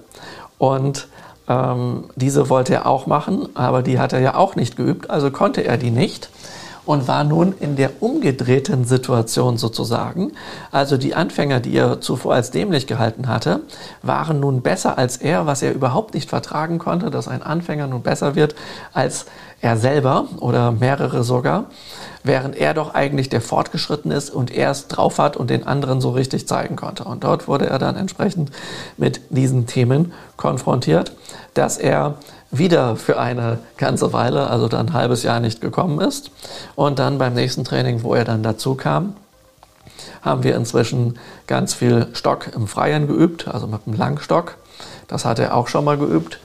[0.57, 1.07] Und
[1.47, 5.29] ähm, diese wollte er auch machen, aber die hat er ja auch nicht geübt, also
[5.31, 6.29] konnte er die nicht
[6.85, 10.33] und war nun in der umgedrehten Situation sozusagen.
[10.71, 13.61] Also die Anfänger, die er zuvor als dämlich gehalten hatte,
[14.01, 18.01] waren nun besser als er, was er überhaupt nicht vertragen konnte, dass ein Anfänger nun
[18.01, 18.55] besser wird
[18.93, 19.25] als
[19.61, 21.65] er selber oder mehrere sogar,
[22.23, 26.01] während er doch eigentlich der Fortgeschritten ist und er es drauf hat und den anderen
[26.01, 27.03] so richtig zeigen konnte.
[27.03, 28.51] Und dort wurde er dann entsprechend
[28.97, 31.13] mit diesen Themen konfrontiert,
[31.53, 32.15] dass er
[32.51, 36.31] wieder für eine ganze Weile, also dann ein halbes Jahr nicht gekommen ist.
[36.75, 39.15] Und dann beim nächsten Training, wo er dann dazu kam,
[40.21, 44.57] haben wir inzwischen ganz viel Stock im Freien geübt, also mit einem Langstock.
[45.07, 46.39] Das hat er auch schon mal geübt.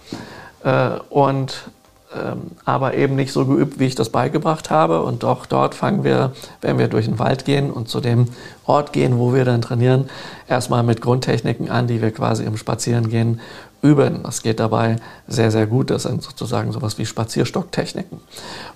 [0.64, 1.68] Äh, und
[2.14, 5.02] ähm, aber eben nicht so geübt, wie ich das beigebracht habe.
[5.02, 8.28] Und auch dort fangen wir, wenn wir durch den Wald gehen und zu dem
[8.64, 10.08] Ort gehen, wo wir dann trainieren,
[10.48, 13.40] erstmal mit Grundtechniken an, die wir quasi im Spazierengehen
[13.86, 14.22] üben.
[14.22, 15.90] Das geht dabei sehr, sehr gut.
[15.90, 18.20] Das sind sozusagen sowas wie Spazierstocktechniken.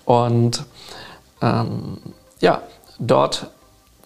[0.04, 0.64] Und
[1.42, 1.98] ähm,
[2.40, 2.62] ja,
[2.98, 3.50] dort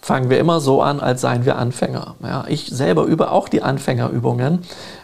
[0.01, 2.15] fangen wir immer so an, als seien wir Anfänger.
[2.21, 4.59] Ja, ich selber übe auch die Anfängerübungen,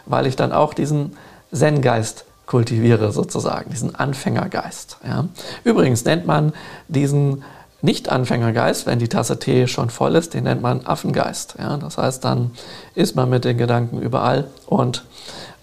[0.06, 1.16] weil ich dann auch diesen
[1.52, 4.98] Zen-Geist kultiviere sozusagen, diesen Anfängergeist.
[5.04, 5.26] Ja.
[5.64, 6.52] Übrigens nennt man
[6.88, 7.44] diesen
[7.80, 11.56] Nicht-Anfängergeist, wenn die Tasse Tee schon voll ist, den nennt man Affengeist.
[11.58, 11.76] Ja.
[11.78, 12.52] Das heißt, dann
[12.94, 15.04] ist man mit den Gedanken überall und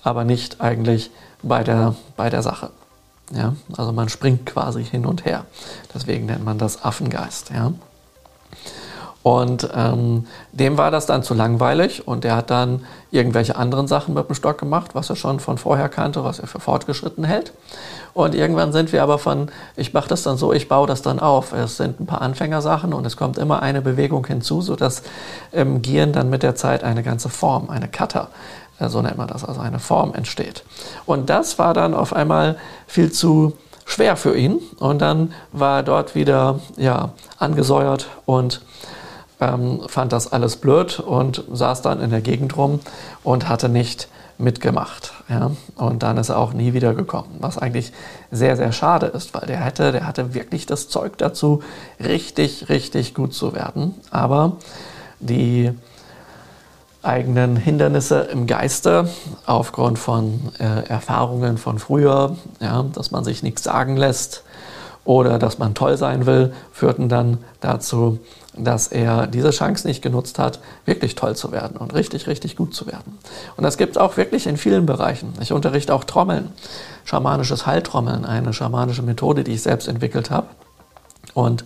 [0.03, 2.71] aber nicht eigentlich bei der, bei der Sache.
[3.33, 3.53] Ja.
[3.77, 5.45] Also man springt quasi hin und her.
[5.93, 7.51] Deswegen nennt man das Affengeist.
[7.51, 7.73] Ja.
[9.21, 14.13] Und ähm, dem war das dann zu langweilig und der hat dann irgendwelche anderen Sachen
[14.13, 17.51] mit dem Stock gemacht, was er schon von vorher kannte, was er für fortgeschritten hält.
[18.13, 21.19] Und irgendwann sind wir aber von, ich mache das dann so, ich baue das dann
[21.19, 21.51] auf.
[21.51, 25.03] Es sind ein paar Anfängersachen und es kommt immer eine Bewegung hinzu, sodass
[25.51, 28.29] im Gieren dann mit der Zeit eine ganze Form, eine Cutter,
[28.87, 30.63] so nennt man das, also eine Form entsteht.
[31.05, 32.57] Und das war dann auf einmal
[32.87, 38.61] viel zu schwer für ihn und dann war er dort wieder ja, angesäuert und
[39.41, 42.79] ähm, fand das alles blöd und saß dann in der Gegend rum
[43.23, 44.07] und hatte nicht
[44.37, 45.13] mitgemacht.
[45.27, 45.51] Ja?
[45.75, 47.91] Und dann ist er auch nie wieder gekommen, was eigentlich
[48.31, 51.61] sehr, sehr schade ist, weil der hätte, der hatte wirklich das Zeug dazu,
[51.99, 53.95] richtig, richtig gut zu werden.
[54.11, 54.57] Aber
[55.19, 55.71] die
[57.01, 59.09] eigenen Hindernisse im Geiste
[59.45, 64.43] aufgrund von äh, Erfahrungen von früher, ja, dass man sich nichts sagen lässt
[65.05, 68.19] oder dass man toll sein will, führten dann dazu,
[68.55, 72.75] dass er diese Chance nicht genutzt hat, wirklich toll zu werden und richtig, richtig gut
[72.75, 73.17] zu werden.
[73.55, 75.33] Und das gibt es auch wirklich in vielen Bereichen.
[75.39, 76.51] Ich unterrichte auch Trommeln,
[77.05, 80.47] schamanisches Heiltrommeln, eine schamanische Methode, die ich selbst entwickelt habe.
[81.33, 81.63] Und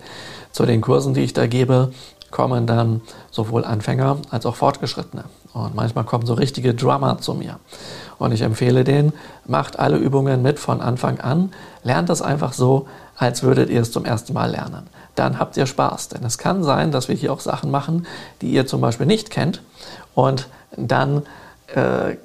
[0.52, 1.92] zu den Kursen, die ich da gebe,
[2.34, 3.00] kommen dann
[3.32, 5.24] sowohl Anfänger als auch Fortgeschrittene.
[5.54, 7.60] Und manchmal kommen so richtige Drummer zu mir.
[8.18, 9.14] Und ich empfehle denen,
[9.46, 11.54] macht alle Übungen mit von Anfang an,
[11.84, 15.66] lernt das einfach so, als würdet ihr es zum ersten Mal lernen dann habt ihr
[15.66, 16.10] Spaß.
[16.10, 18.08] Denn es kann sein, dass wir hier auch Sachen machen,
[18.42, 19.62] die ihr zum Beispiel nicht kennt.
[20.16, 21.24] Und dann
[21.76, 22.18] äh,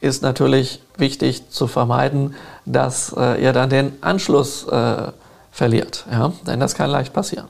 [0.00, 2.34] ist natürlich wichtig zu vermeiden,
[2.64, 5.10] dass äh, ihr dann den Anschluss äh,
[5.58, 6.06] verliert.
[6.10, 6.32] Ja?
[6.46, 7.48] Denn das kann leicht passieren.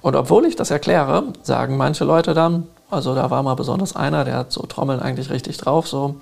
[0.00, 4.24] Und obwohl ich das erkläre, sagen manche Leute dann, also da war mal besonders einer,
[4.24, 6.14] der hat so Trommeln eigentlich richtig drauf, so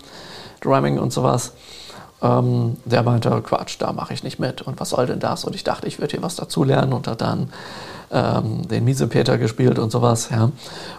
[0.62, 1.52] Drumming und sowas.
[2.22, 4.62] Ähm, der meinte, Quatsch, da mache ich nicht mit.
[4.62, 5.44] Und was soll denn das?
[5.44, 7.52] Und ich dachte, ich würde hier was dazulernen und hat dann
[8.10, 10.30] ähm, den Miesepeter gespielt und sowas.
[10.30, 10.50] Ja.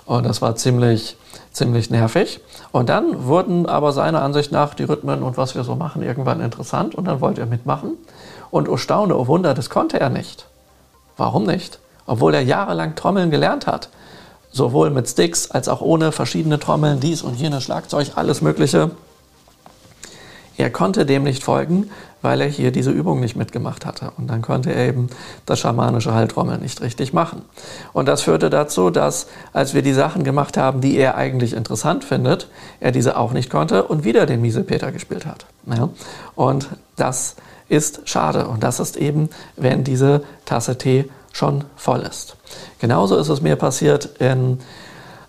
[0.06, 1.18] Und das war ziemlich,
[1.52, 2.42] ziemlich nervig.
[2.72, 6.42] Und dann wurden aber seiner Ansicht nach die Rhythmen und was wir so machen irgendwann
[6.42, 7.98] interessant und dann wollte er mitmachen.
[8.52, 10.48] Und oh Staune, oh Wunder, das konnte er nicht.
[11.18, 11.80] Warum nicht?
[12.06, 13.90] Obwohl er jahrelang Trommeln gelernt hat.
[14.52, 18.92] Sowohl mit Sticks als auch ohne verschiedene Trommeln, dies und jenes Schlagzeug, alles Mögliche.
[20.58, 21.92] Er konnte dem nicht folgen,
[22.22, 24.12] weil er hier diese Übung nicht mitgemacht hatte.
[24.18, 25.08] Und dann konnte er eben
[25.46, 27.44] das schamanische Haltrommel nicht richtig machen.
[27.94, 32.04] Und das führte dazu, dass als wir die Sachen gemacht haben, die er eigentlich interessant
[32.04, 35.46] findet, er diese auch nicht konnte und wieder den Miesepeter gespielt hat.
[35.68, 35.90] Ja?
[36.36, 37.36] Und das
[37.70, 38.48] ist schade.
[38.48, 42.36] Und das ist eben, wenn diese Tasse Tee schon voll ist.
[42.80, 44.60] Genauso ist es mir passiert in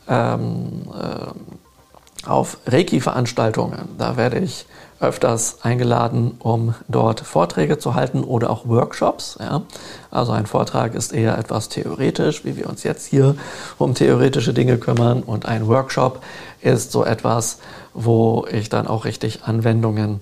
[0.09, 3.91] ähm, äh, auf Reiki-Veranstaltungen.
[3.99, 4.67] Da werde ich
[5.01, 9.39] öfters eingeladen, um dort Vorträge zu halten oder auch Workshops.
[9.41, 9.63] Ja.
[10.11, 13.37] Also ein Vortrag ist eher etwas theoretisch, wie wir uns jetzt hier
[13.79, 15.23] um theoretische Dinge kümmern.
[15.23, 16.21] Und ein Workshop
[16.61, 17.59] ist so etwas,
[17.95, 20.21] wo ich dann auch richtig Anwendungen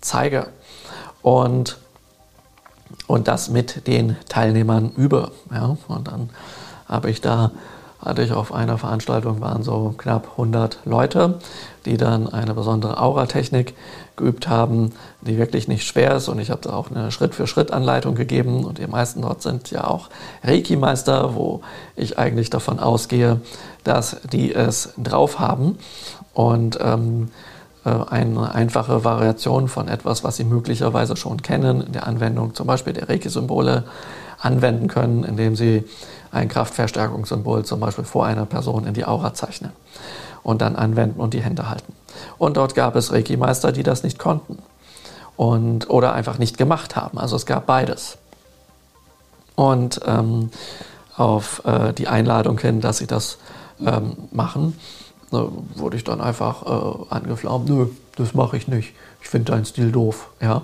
[0.00, 0.48] zeige.
[1.22, 1.78] Und,
[3.06, 5.32] und das mit den Teilnehmern übe.
[5.52, 5.76] Ja.
[5.88, 6.30] Und dann
[6.86, 7.50] habe ich da
[7.98, 11.40] hatte ich auf einer Veranstaltung, waren so knapp 100 Leute,
[11.84, 13.74] die dann eine besondere Auratechnik
[14.16, 16.28] geübt haben, die wirklich nicht schwer ist.
[16.28, 18.64] Und ich habe da auch eine Schritt-für-Schritt-Anleitung gegeben.
[18.64, 20.10] Und die meisten dort sind ja auch
[20.44, 21.60] Reiki-Meister, wo
[21.96, 23.40] ich eigentlich davon ausgehe,
[23.82, 25.78] dass die es drauf haben.
[26.34, 27.47] Und ähm, äh,
[27.88, 32.92] eine einfache Variation von etwas, was Sie möglicherweise schon kennen, in der Anwendung zum Beispiel
[32.92, 33.84] der Reiki-Symbole
[34.40, 35.84] anwenden können, indem Sie
[36.30, 39.72] ein Kraftverstärkungssymbol zum Beispiel vor einer Person in die Aura zeichnen
[40.42, 41.92] und dann anwenden und die Hände halten.
[42.38, 44.58] Und dort gab es Reiki-Meister, die das nicht konnten
[45.36, 47.18] und, oder einfach nicht gemacht haben.
[47.18, 48.18] Also es gab beides.
[49.54, 50.50] Und ähm,
[51.16, 53.38] auf äh, die Einladung hin, dass sie das
[53.84, 54.78] ähm, machen,
[55.32, 55.36] äh,
[55.74, 58.94] wurde ich dann einfach äh, angeflaumt, nö, das mache ich nicht.
[59.20, 60.30] Ich finde deinen Stil doof.
[60.40, 60.62] Ja?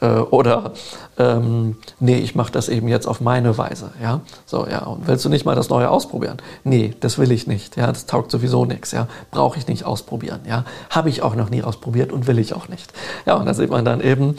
[0.00, 0.72] Äh, oder
[1.18, 3.90] ähm, nee, ich mache das eben jetzt auf meine Weise.
[4.02, 4.20] Ja?
[4.44, 6.38] So, ja, und willst du nicht mal das Neue ausprobieren?
[6.64, 7.76] Nee, das will ich nicht.
[7.76, 7.88] Ja?
[7.88, 8.92] Das taugt sowieso nichts.
[8.92, 9.08] Ja?
[9.30, 10.40] Brauche ich nicht ausprobieren.
[10.46, 10.64] Ja?
[10.90, 12.92] Habe ich auch noch nie ausprobiert und will ich auch nicht.
[13.24, 14.36] Ja, und da sieht man dann eben,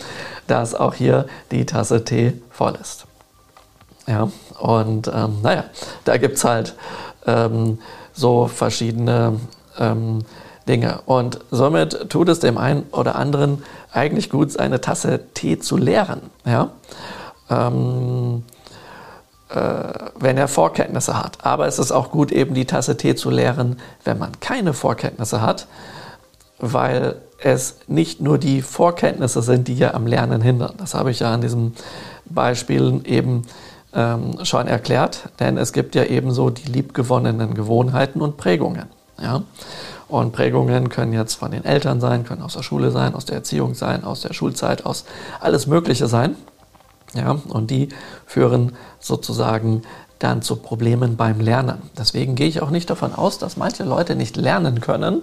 [0.48, 3.06] dass auch hier die Tasse Tee voll ist.
[4.08, 5.66] Ja, und ähm, naja,
[6.06, 6.76] da gibt es halt
[7.26, 7.80] ähm,
[8.14, 9.40] so verschiedene
[9.80, 10.20] ähm,
[10.68, 11.02] Dinge.
[11.06, 16.22] Und somit tut es dem einen oder anderen eigentlich gut, seine Tasse Tee zu leeren.
[16.46, 16.72] Ja?
[17.50, 18.44] Ähm,
[19.50, 19.60] äh,
[20.20, 21.46] wenn er Vorkenntnisse hat.
[21.46, 25.42] Aber es ist auch gut, eben die Tasse Tee zu leeren, wenn man keine Vorkenntnisse
[25.42, 25.68] hat,
[26.60, 30.74] weil es nicht nur die Vorkenntnisse sind, die ja am Lernen hindern.
[30.80, 31.76] Das habe ich ja an diesen
[32.26, 33.44] Beispielen eben
[33.94, 38.97] ähm, schon erklärt, denn es gibt ja ebenso die liebgewonnenen Gewohnheiten und Prägungen.
[39.20, 39.44] Ja?
[40.08, 43.36] Und Prägungen können jetzt von den Eltern sein, können aus der Schule sein, aus der
[43.36, 45.06] Erziehung sein, aus der Schulzeit, aus
[45.40, 46.36] alles Mögliche sein.
[47.14, 47.90] Ja, und die
[48.26, 49.84] führen sozusagen
[50.20, 51.82] dann zu Problemen beim Lernen.
[51.98, 55.22] Deswegen gehe ich auch nicht davon aus, dass manche Leute nicht lernen können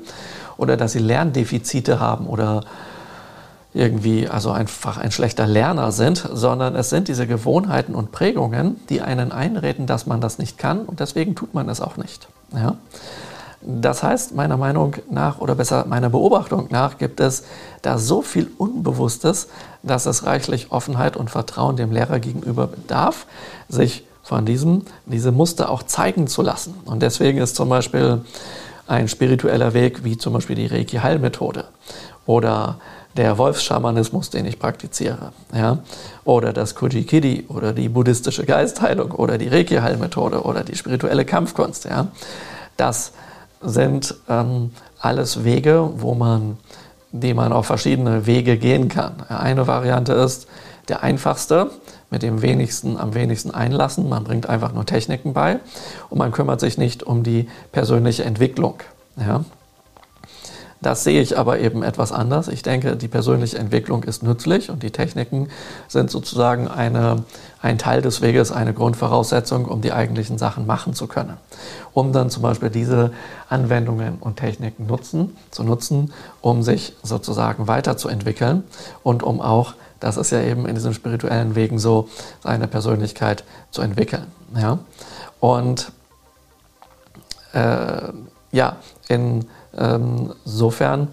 [0.57, 2.63] oder dass sie Lerndefizite haben oder
[3.75, 9.03] irgendwie also einfach ein schlechter Lerner sind, sondern es sind diese Gewohnheiten und Prägungen, die
[9.03, 12.29] einen einreden, dass man das nicht kann und deswegen tut man es auch nicht.
[12.55, 12.77] Ja?
[13.67, 17.45] Das heißt, meiner Meinung nach oder besser meiner Beobachtung nach gibt es
[17.81, 19.49] da so viel Unbewusstes,
[19.83, 23.27] dass es reichlich Offenheit und Vertrauen dem Lehrer gegenüber bedarf,
[23.69, 26.75] sich von diesem diese Muster auch zeigen zu lassen.
[26.85, 28.21] Und deswegen ist zum Beispiel
[28.87, 31.65] ein spiritueller Weg wie zum Beispiel die Reiki-Heilmethode
[32.27, 32.79] oder
[33.17, 35.79] der Wolfsschamanismus, den ich praktiziere, ja,
[36.25, 42.09] oder das Kujikidi oder die buddhistische Geistheilung oder die Reiki-Heilmethode oder die spirituelle Kampfkunst, ja,
[42.77, 43.13] das
[43.65, 46.59] sind ähm, alles Wege, wo man,
[47.13, 49.23] die man auf verschiedene Wege gehen kann.
[49.29, 50.47] Eine Variante ist
[50.89, 51.71] der einfachste,
[52.11, 54.09] mit dem wenigsten, am wenigsten einlassen.
[54.09, 55.59] Man bringt einfach nur Techniken bei
[56.11, 58.77] und man kümmert sich nicht um die persönliche Entwicklung.
[59.17, 59.45] Ja?
[60.85, 62.47] Das sehe ich aber eben etwas anders.
[62.47, 65.49] Ich denke, die persönliche Entwicklung ist nützlich und die Techniken
[65.89, 67.25] sind sozusagen eine,
[67.63, 71.39] ein Teil des Weges, eine Grundvoraussetzung, um die eigentlichen Sachen machen zu können.
[71.95, 73.13] Um dann zum Beispiel diese
[73.49, 76.13] Anwendungen und Techniken nutzen, zu nutzen,
[76.43, 78.63] um sich sozusagen weiterzuentwickeln
[79.03, 82.11] und um auch, das ist ja eben in diesen spirituellen Wegen so,
[82.43, 84.27] seine Persönlichkeit zu entwickeln.
[84.55, 84.81] Ja?
[85.41, 85.93] Und
[87.55, 88.13] äh,
[88.53, 88.77] ja,
[89.09, 89.47] in
[89.79, 91.09] insofern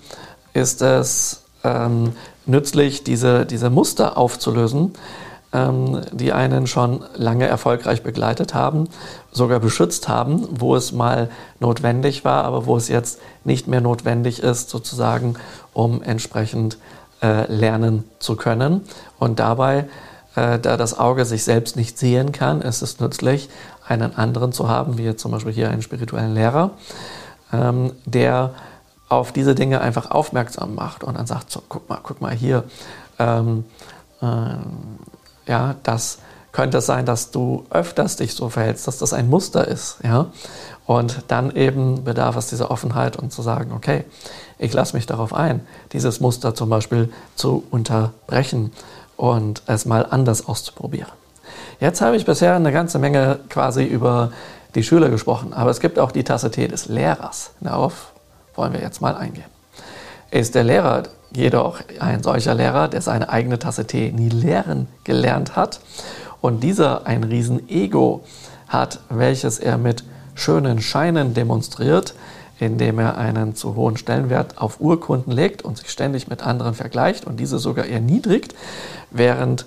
[0.53, 2.13] ist es ähm,
[2.45, 4.93] nützlich, diese, diese Muster aufzulösen,
[5.53, 8.87] ähm, die einen schon lange erfolgreich begleitet haben,
[9.31, 14.41] sogar beschützt haben, wo es mal notwendig war, aber wo es jetzt nicht mehr notwendig
[14.41, 15.35] ist, sozusagen,
[15.73, 16.77] um entsprechend
[17.21, 18.81] äh, lernen zu können.
[19.19, 19.85] Und dabei,
[20.35, 23.49] äh, da das Auge sich selbst nicht sehen kann, ist es nützlich,
[23.85, 26.71] einen anderen zu haben, wie jetzt zum Beispiel hier einen spirituellen Lehrer,
[27.51, 28.53] ähm, der
[29.09, 32.63] auf diese Dinge einfach aufmerksam macht und dann sagt, so, guck mal, guck mal hier,
[33.19, 33.65] ähm,
[34.21, 34.55] äh,
[35.47, 36.19] ja, das
[36.51, 40.27] könnte es sein, dass du öfters dich so verhältst, dass das ein Muster ist, ja.
[40.85, 44.03] Und dann eben bedarf es dieser Offenheit und zu sagen, okay,
[44.57, 45.61] ich lasse mich darauf ein,
[45.93, 48.71] dieses Muster zum Beispiel zu unterbrechen
[49.15, 51.11] und es mal anders auszuprobieren.
[51.79, 54.31] Jetzt habe ich bisher eine ganze Menge quasi über
[54.75, 57.51] die Schüler gesprochen, aber es gibt auch die Tasse Tee des Lehrers.
[57.59, 58.13] Darauf
[58.55, 59.45] wollen wir jetzt mal eingehen.
[60.29, 61.03] Ist der Lehrer
[61.33, 65.79] jedoch ein solcher Lehrer, der seine eigene Tasse Tee nie lehren gelernt hat
[66.41, 68.23] und dieser ein Riesen-Ego
[68.67, 70.03] hat, welches er mit
[70.35, 72.15] schönen Scheinen demonstriert,
[72.59, 77.25] indem er einen zu hohen Stellenwert auf Urkunden legt und sich ständig mit anderen vergleicht
[77.25, 78.55] und diese sogar erniedrigt,
[79.09, 79.65] während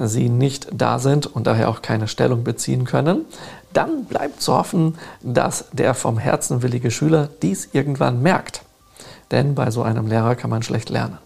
[0.00, 3.24] sie nicht da sind und daher auch keine Stellung beziehen können,
[3.76, 8.62] dann bleibt zu hoffen, dass der vom Herzen willige Schüler dies irgendwann merkt.
[9.30, 11.18] Denn bei so einem Lehrer kann man schlecht lernen.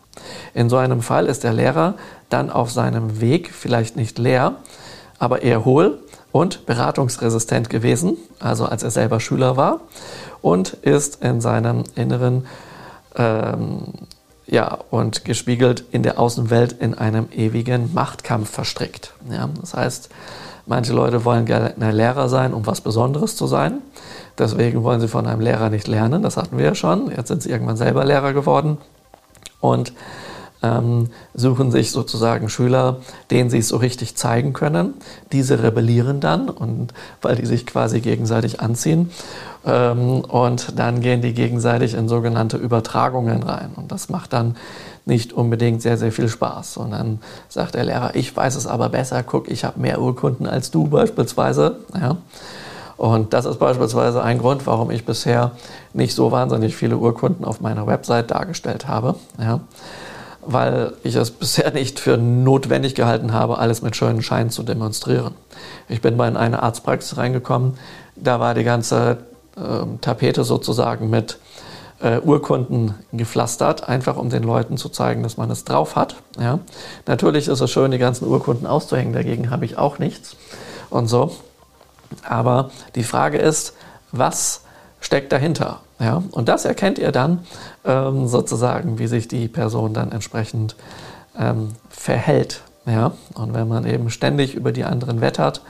[0.54, 1.94] In so einem Fall ist der Lehrer
[2.28, 4.56] dann auf seinem Weg vielleicht nicht leer,
[5.18, 6.00] aber eher hohl
[6.32, 9.80] und beratungsresistent gewesen, also als er selber Schüler war,
[10.42, 12.46] und ist in seinem Inneren
[13.16, 13.92] ähm,
[14.46, 19.12] ja, und gespiegelt in der Außenwelt in einem ewigen Machtkampf verstrickt.
[19.30, 20.08] Ja, das heißt,
[20.68, 23.78] manche Leute wollen gerne Lehrer sein, um was Besonderes zu sein.
[24.38, 27.10] Deswegen wollen sie von einem Lehrer nicht lernen, das hatten wir ja schon.
[27.10, 28.78] Jetzt sind sie irgendwann selber Lehrer geworden
[29.60, 29.92] und
[30.62, 32.98] ähm, suchen sich sozusagen Schüler,
[33.30, 34.94] denen sie es so richtig zeigen können.
[35.32, 36.92] Diese rebellieren dann und
[37.22, 39.10] weil die sich quasi gegenseitig anziehen.
[39.64, 43.70] Ähm, und dann gehen die gegenseitig in sogenannte Übertragungen rein.
[43.76, 44.56] Und das macht dann
[45.08, 46.76] nicht unbedingt sehr, sehr viel Spaß.
[46.76, 50.46] Und dann sagt der Lehrer, ich weiß es aber besser, guck, ich habe mehr Urkunden
[50.46, 51.78] als du beispielsweise.
[51.98, 52.18] Ja.
[52.96, 55.52] Und das ist beispielsweise ein Grund, warum ich bisher
[55.92, 59.16] nicht so wahnsinnig viele Urkunden auf meiner Website dargestellt habe.
[59.40, 59.60] Ja
[60.50, 65.34] weil ich es bisher nicht für notwendig gehalten habe, alles mit schönen Scheinen zu demonstrieren.
[65.90, 67.76] Ich bin mal in eine Arztpraxis reingekommen,
[68.16, 69.18] da war die ganze
[69.56, 71.38] äh, Tapete sozusagen mit
[72.00, 76.16] äh, Urkunden gepflastert, einfach um den Leuten zu zeigen, dass man es drauf hat.
[76.38, 76.60] Ja.
[77.06, 80.36] Natürlich ist es schön, die ganzen Urkunden auszuhängen, dagegen habe ich auch nichts
[80.90, 81.34] und so.
[82.24, 83.74] Aber die Frage ist,
[84.12, 84.62] was
[85.00, 85.80] steckt dahinter?
[85.98, 86.22] Ja?
[86.30, 87.44] Und das erkennt ihr dann
[87.84, 90.76] ähm, sozusagen, wie sich die Person dann entsprechend
[91.38, 92.62] ähm, verhält.
[92.86, 93.12] Ja?
[93.34, 95.62] Und wenn man eben ständig über die anderen wettert,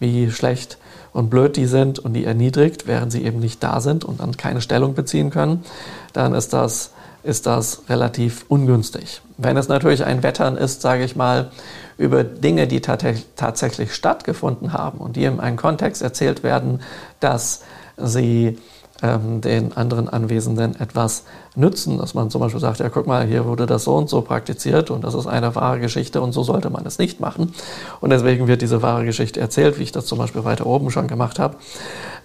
[0.00, 0.78] wie schlecht
[1.14, 4.36] und blöd die sind und die erniedrigt, während sie eben nicht da sind und dann
[4.36, 5.64] keine Stellung beziehen können,
[6.12, 6.90] dann ist das,
[7.22, 9.22] ist das relativ ungünstig.
[9.38, 11.50] Wenn es natürlich ein Wettern ist, sage ich mal,
[11.96, 16.80] über Dinge, die tatsächlich stattgefunden haben und die in einem Kontext erzählt werden,
[17.20, 17.62] dass
[17.96, 18.58] sie
[19.02, 21.24] ähm, den anderen Anwesenden etwas
[21.56, 24.22] nützen, dass man zum Beispiel sagt, ja guck mal, hier wurde das so und so
[24.22, 27.54] praktiziert und das ist eine wahre Geschichte und so sollte man es nicht machen.
[28.00, 31.08] Und deswegen wird diese wahre Geschichte erzählt, wie ich das zum Beispiel weiter oben schon
[31.08, 31.56] gemacht habe.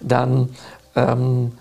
[0.00, 0.50] Dann
[0.96, 1.52] ähm,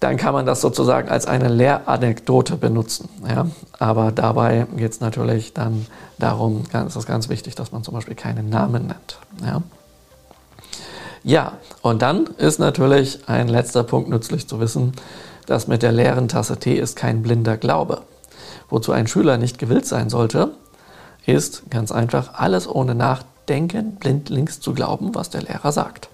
[0.00, 3.08] dann kann man das sozusagen als eine Lehranekdote benutzen.
[3.28, 3.46] Ja?
[3.78, 5.86] Aber dabei geht es natürlich dann
[6.18, 9.18] darum, es ist ganz wichtig, dass man zum Beispiel keinen Namen nennt.
[9.44, 9.62] Ja?
[11.22, 14.92] Ja, und dann ist natürlich ein letzter Punkt nützlich zu wissen,
[15.46, 18.02] dass mit der leeren Tasse Tee ist kein blinder Glaube.
[18.70, 20.52] Wozu ein Schüler nicht gewillt sein sollte,
[21.26, 26.08] ist ganz einfach alles ohne Nachdenken blindlings zu glauben, was der Lehrer sagt.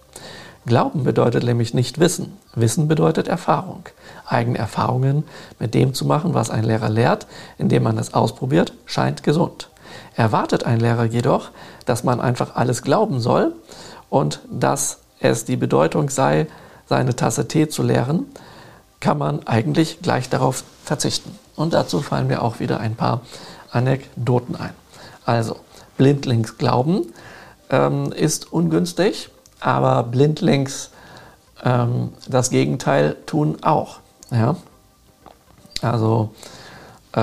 [0.67, 2.37] Glauben bedeutet nämlich nicht Wissen.
[2.57, 3.85] Wissen bedeutet Erfahrung.
[4.27, 5.23] Eigene Erfahrungen
[5.61, 9.69] mit dem zu machen, was ein Lehrer lehrt, indem man es ausprobiert, scheint gesund.
[10.17, 11.51] Erwartet ein Lehrer jedoch,
[11.85, 13.53] dass man einfach alles glauben soll
[14.11, 16.47] und dass es die Bedeutung sei,
[16.87, 18.27] seine Tasse Tee zu leeren,
[19.01, 21.37] kann man eigentlich gleich darauf verzichten.
[21.57, 23.23] Und dazu fallen mir auch wieder ein paar
[23.71, 24.75] Anekdoten ein.
[25.25, 25.57] Also,
[25.97, 27.13] blindlings glauben
[27.71, 29.31] ähm, ist ungünstig,
[29.61, 30.91] aber blindlings
[31.65, 33.99] ähm, das Gegenteil tun auch.
[34.31, 34.57] Ja?
[35.83, 36.35] Also,
[37.13, 37.23] äh,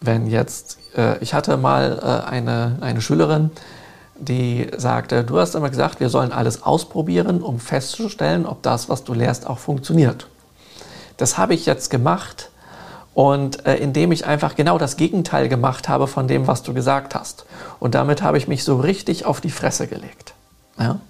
[0.00, 3.50] wenn jetzt, äh, ich hatte mal äh, eine, eine Schülerin,
[4.20, 9.04] die sagte, du hast immer gesagt, wir sollen alles ausprobieren, um festzustellen, ob das, was
[9.04, 10.26] du lehrst, auch funktioniert.
[11.16, 12.50] Das habe ich jetzt gemacht
[13.14, 17.14] und äh, indem ich einfach genau das Gegenteil gemacht habe von dem, was du gesagt
[17.14, 17.44] hast.
[17.78, 20.34] Und damit habe ich mich so richtig auf die Fresse gelegt.
[20.78, 21.00] Ja?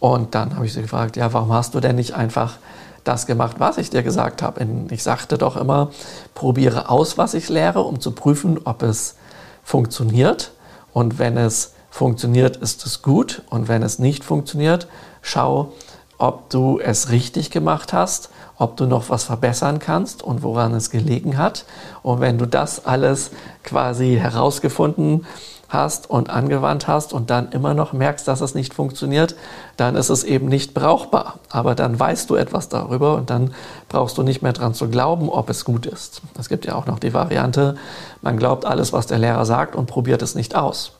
[0.00, 2.56] Und dann habe ich sie gefragt, ja, warum hast du denn nicht einfach
[3.04, 4.66] das gemacht, was ich dir gesagt habe?
[4.90, 5.90] Ich sagte doch immer,
[6.34, 9.16] probiere aus, was ich lehre, um zu prüfen, ob es
[9.62, 10.52] funktioniert.
[10.92, 13.42] Und wenn es funktioniert, ist es gut.
[13.50, 14.88] Und wenn es nicht funktioniert,
[15.20, 15.72] schau,
[16.16, 20.90] ob du es richtig gemacht hast, ob du noch was verbessern kannst und woran es
[20.90, 21.66] gelegen hat.
[22.02, 23.30] Und wenn du das alles
[23.62, 25.26] quasi herausgefunden
[25.68, 29.34] hast und angewandt hast und dann immer noch merkst, dass es nicht funktioniert,
[29.76, 31.40] dann ist es eben nicht brauchbar.
[31.50, 33.54] Aber dann weißt du etwas darüber und dann
[33.88, 36.22] brauchst du nicht mehr dran zu glauben, ob es gut ist.
[36.38, 37.76] Es gibt ja auch noch die Variante,
[38.22, 40.92] man glaubt alles, was der Lehrer sagt und probiert es nicht aus.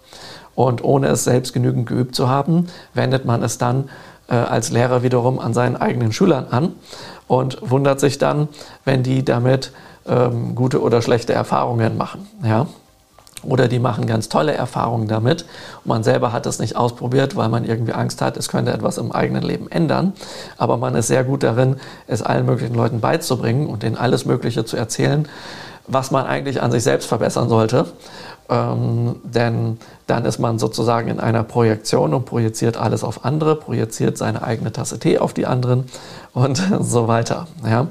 [0.55, 3.89] Und ohne es selbst genügend geübt zu haben, wendet man es dann
[4.29, 6.75] äh, als Lehrer wiederum an seinen eigenen Schülern an
[7.27, 8.49] und wundert sich dann,
[8.85, 9.73] wenn die damit
[10.07, 12.27] ähm, gute oder schlechte Erfahrungen machen.
[12.45, 12.67] Ja?
[13.45, 15.43] Oder die machen ganz tolle Erfahrungen damit.
[15.85, 18.99] Und man selber hat es nicht ausprobiert, weil man irgendwie Angst hat, es könnte etwas
[18.99, 20.13] im eigenen Leben ändern.
[20.59, 21.77] Aber man ist sehr gut darin,
[22.07, 25.27] es allen möglichen Leuten beizubringen und denen alles Mögliche zu erzählen,
[25.89, 27.87] was man eigentlich an sich selbst verbessern sollte.
[28.49, 34.19] Ähm, denn dann ist man sozusagen in einer Projektion und projiziert alles auf andere, projiziert
[34.19, 35.87] seine eigene Tasse Tee auf die anderen
[36.35, 37.47] und so weiter.
[37.65, 37.89] Ja?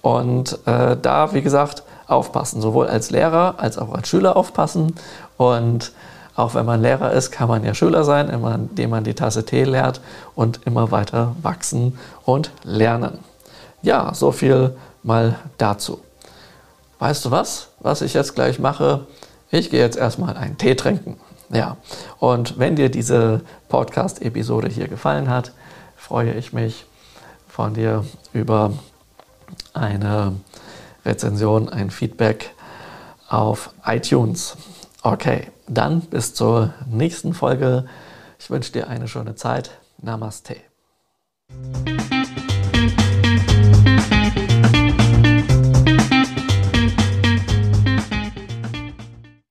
[0.00, 4.94] Und äh, da, wie gesagt, aufpassen, sowohl als Lehrer als auch als Schüler aufpassen.
[5.36, 5.92] Und
[6.34, 9.64] auch wenn man Lehrer ist, kann man ja Schüler sein, indem man die Tasse Tee
[9.64, 10.00] lehrt
[10.34, 13.18] und immer weiter wachsen und lernen.
[13.82, 16.00] Ja, so viel mal dazu.
[16.98, 19.00] Weißt du was, was ich jetzt gleich mache?
[19.52, 21.20] Ich gehe jetzt erstmal einen Tee trinken.
[21.50, 21.76] Ja,
[22.18, 25.52] und wenn dir diese Podcast-Episode hier gefallen hat,
[25.94, 26.86] freue ich mich
[27.46, 28.72] von dir über
[29.74, 30.32] eine
[31.04, 32.54] Rezension, ein Feedback
[33.28, 34.56] auf iTunes.
[35.02, 37.84] Okay, dann bis zur nächsten Folge.
[38.38, 39.72] Ich wünsche dir eine schöne Zeit.
[40.00, 40.56] Namaste.